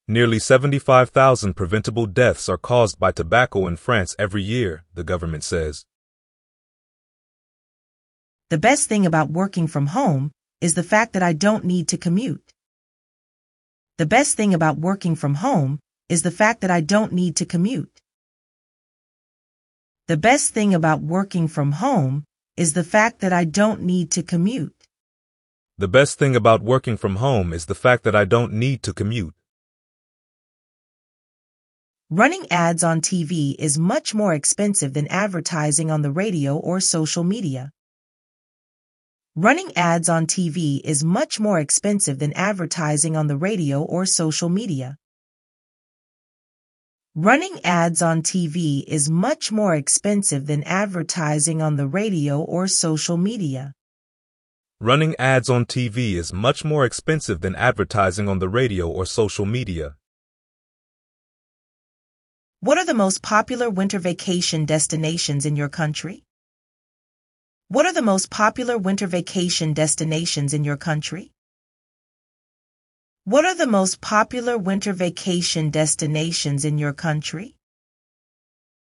[0.06, 5.86] Nearly 75,000 preventable deaths are caused by tobacco in France every year, the government says.
[8.50, 11.96] The best thing about working from home is the fact that I don't need to
[11.96, 12.52] commute.
[13.96, 15.78] The best thing about working from home
[16.10, 17.97] is the fact that I don't need to commute.
[20.08, 22.24] The best thing about working from home
[22.56, 24.88] is the fact that I don't need to commute.
[25.76, 28.94] The best thing about working from home is the fact that I don't need to
[28.94, 29.34] commute.
[32.08, 37.22] Running ads on TV is much more expensive than advertising on the radio or social
[37.22, 37.70] media.
[39.36, 44.48] Running ads on TV is much more expensive than advertising on the radio or social
[44.48, 44.96] media.
[47.20, 53.16] Running ads on TV is much more expensive than advertising on the radio or social
[53.16, 53.72] media.
[54.80, 59.44] Running ads on TV is much more expensive than advertising on the radio or social
[59.44, 59.96] media.
[62.60, 66.22] What are the most popular winter vacation destinations in your country?
[67.66, 71.32] What are the most popular winter vacation destinations in your country?
[73.28, 77.56] What are the most popular winter vacation destinations in your country?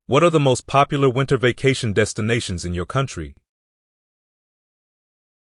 [0.08, 3.34] What are the most popular winter vacation destinations in your country?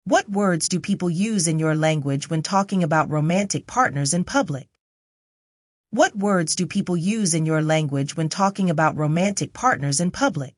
[0.04, 4.68] What words do people use in your language when talking about romantic partners in public?
[5.90, 10.54] What words do people use in your language when talking about romantic partners in public?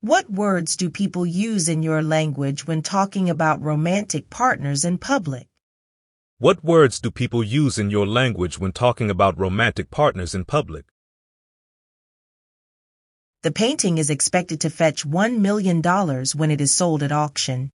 [0.00, 5.49] What words do people use in your language when talking about romantic partners in public?
[6.40, 10.86] What words do people use in your language when talking about romantic partners in public?
[13.42, 15.82] The painting is expected to fetch $1 million
[16.34, 17.70] when it is sold at auction.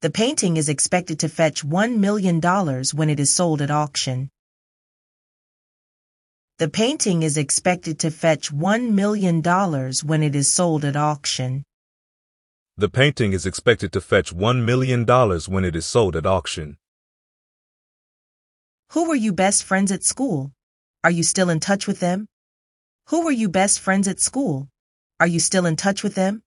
[0.00, 4.28] The painting is expected to fetch $1 million when it is sold at auction.
[6.58, 9.40] The painting is expected to fetch $1 million
[10.02, 11.62] when it is sold at auction.
[12.78, 15.04] The painting is expected to fetch $1 million
[15.46, 16.78] when it is sold at auction.
[18.92, 20.52] Who were you best friends at school?
[21.04, 22.28] Are you still in touch with them?
[23.08, 24.68] Who were you best friends at school?
[25.20, 26.42] Are you still in touch with them?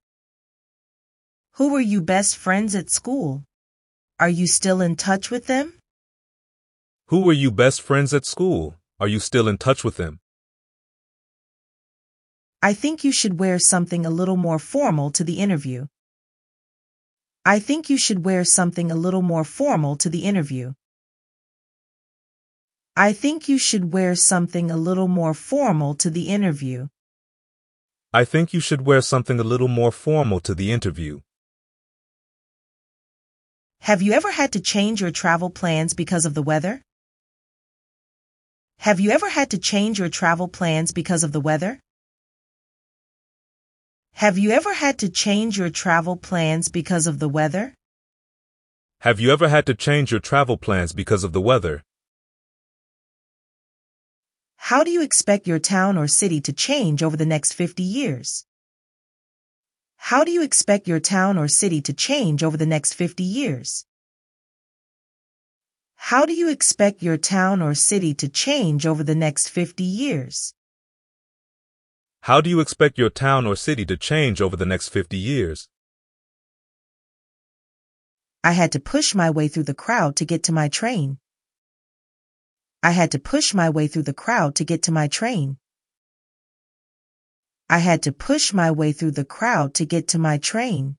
[1.53, 3.43] Who were you best friends at school?
[4.19, 5.73] Are you still in touch with them?
[7.10, 8.76] Who were you best friends at school?
[8.99, 10.19] Are you still in touch with them?
[12.64, 15.85] I think you should wear something a little more formal to the interview.
[17.47, 20.73] I think you should wear something a little more formal to the interview.
[22.97, 26.88] I think you should wear something a little more formal to the interview.
[28.11, 31.19] I think you should wear something a little more formal to the interview.
[33.81, 36.81] Have you ever had to change your travel plans because of the weather?
[38.80, 41.80] Have you ever had to change your travel plans because of the weather?
[44.19, 47.73] Have you ever had to change your travel plans because of the weather?
[49.01, 51.83] Have you ever had to change your travel plans because of the weather?
[54.55, 58.45] How do you expect your town or city to change over the next 50 years?
[59.97, 63.85] How do you expect your town or city to change over the next 50 years?
[65.97, 70.53] How do you expect your town or city to change over the next 50 years?
[72.26, 75.69] How do you expect your town or city to change over the next 50 years?
[78.43, 81.19] I had to push my way through the crowd to get to my train.
[82.81, 85.57] I had to push my way through the crowd to get to my train.
[87.69, 90.97] I had to push my way through the crowd to get to my train.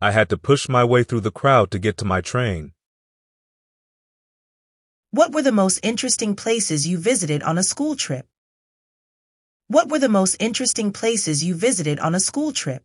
[0.00, 2.72] I had to push my way through the crowd to get to my train.
[5.10, 8.29] What were the most interesting places you visited on a school trip?
[9.70, 12.82] What were the most interesting places you visited on a school trip?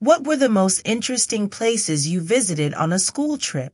[0.00, 3.72] What were the most interesting places you visited on a school trip?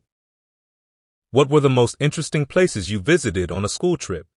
[1.33, 4.29] What were the most interesting places you visited on a school trip?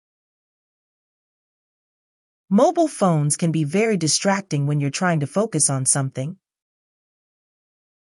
[2.48, 6.38] Mobile phones can be very distracting when you're trying to focus on something.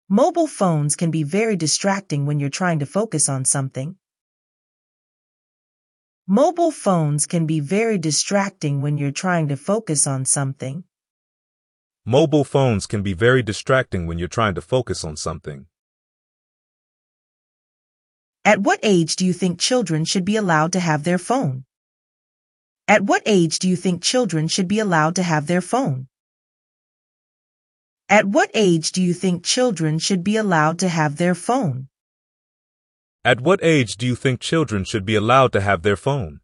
[0.09, 3.95] Mobile phones can be very distracting when you're trying to focus on something.
[6.31, 10.83] Mobile phones can be very distracting when you're trying to focus on something.
[12.05, 15.65] Mobile phones can be very distracting when you're trying to focus on something.
[18.45, 21.63] At what age do you think children should be allowed to have their phone?
[22.87, 26.09] At what age do you think children should be allowed to have their phone?
[28.07, 31.87] At what age do you think children should be allowed to have their phone?
[33.25, 36.39] At what age do you think children should be allowed to have their phone?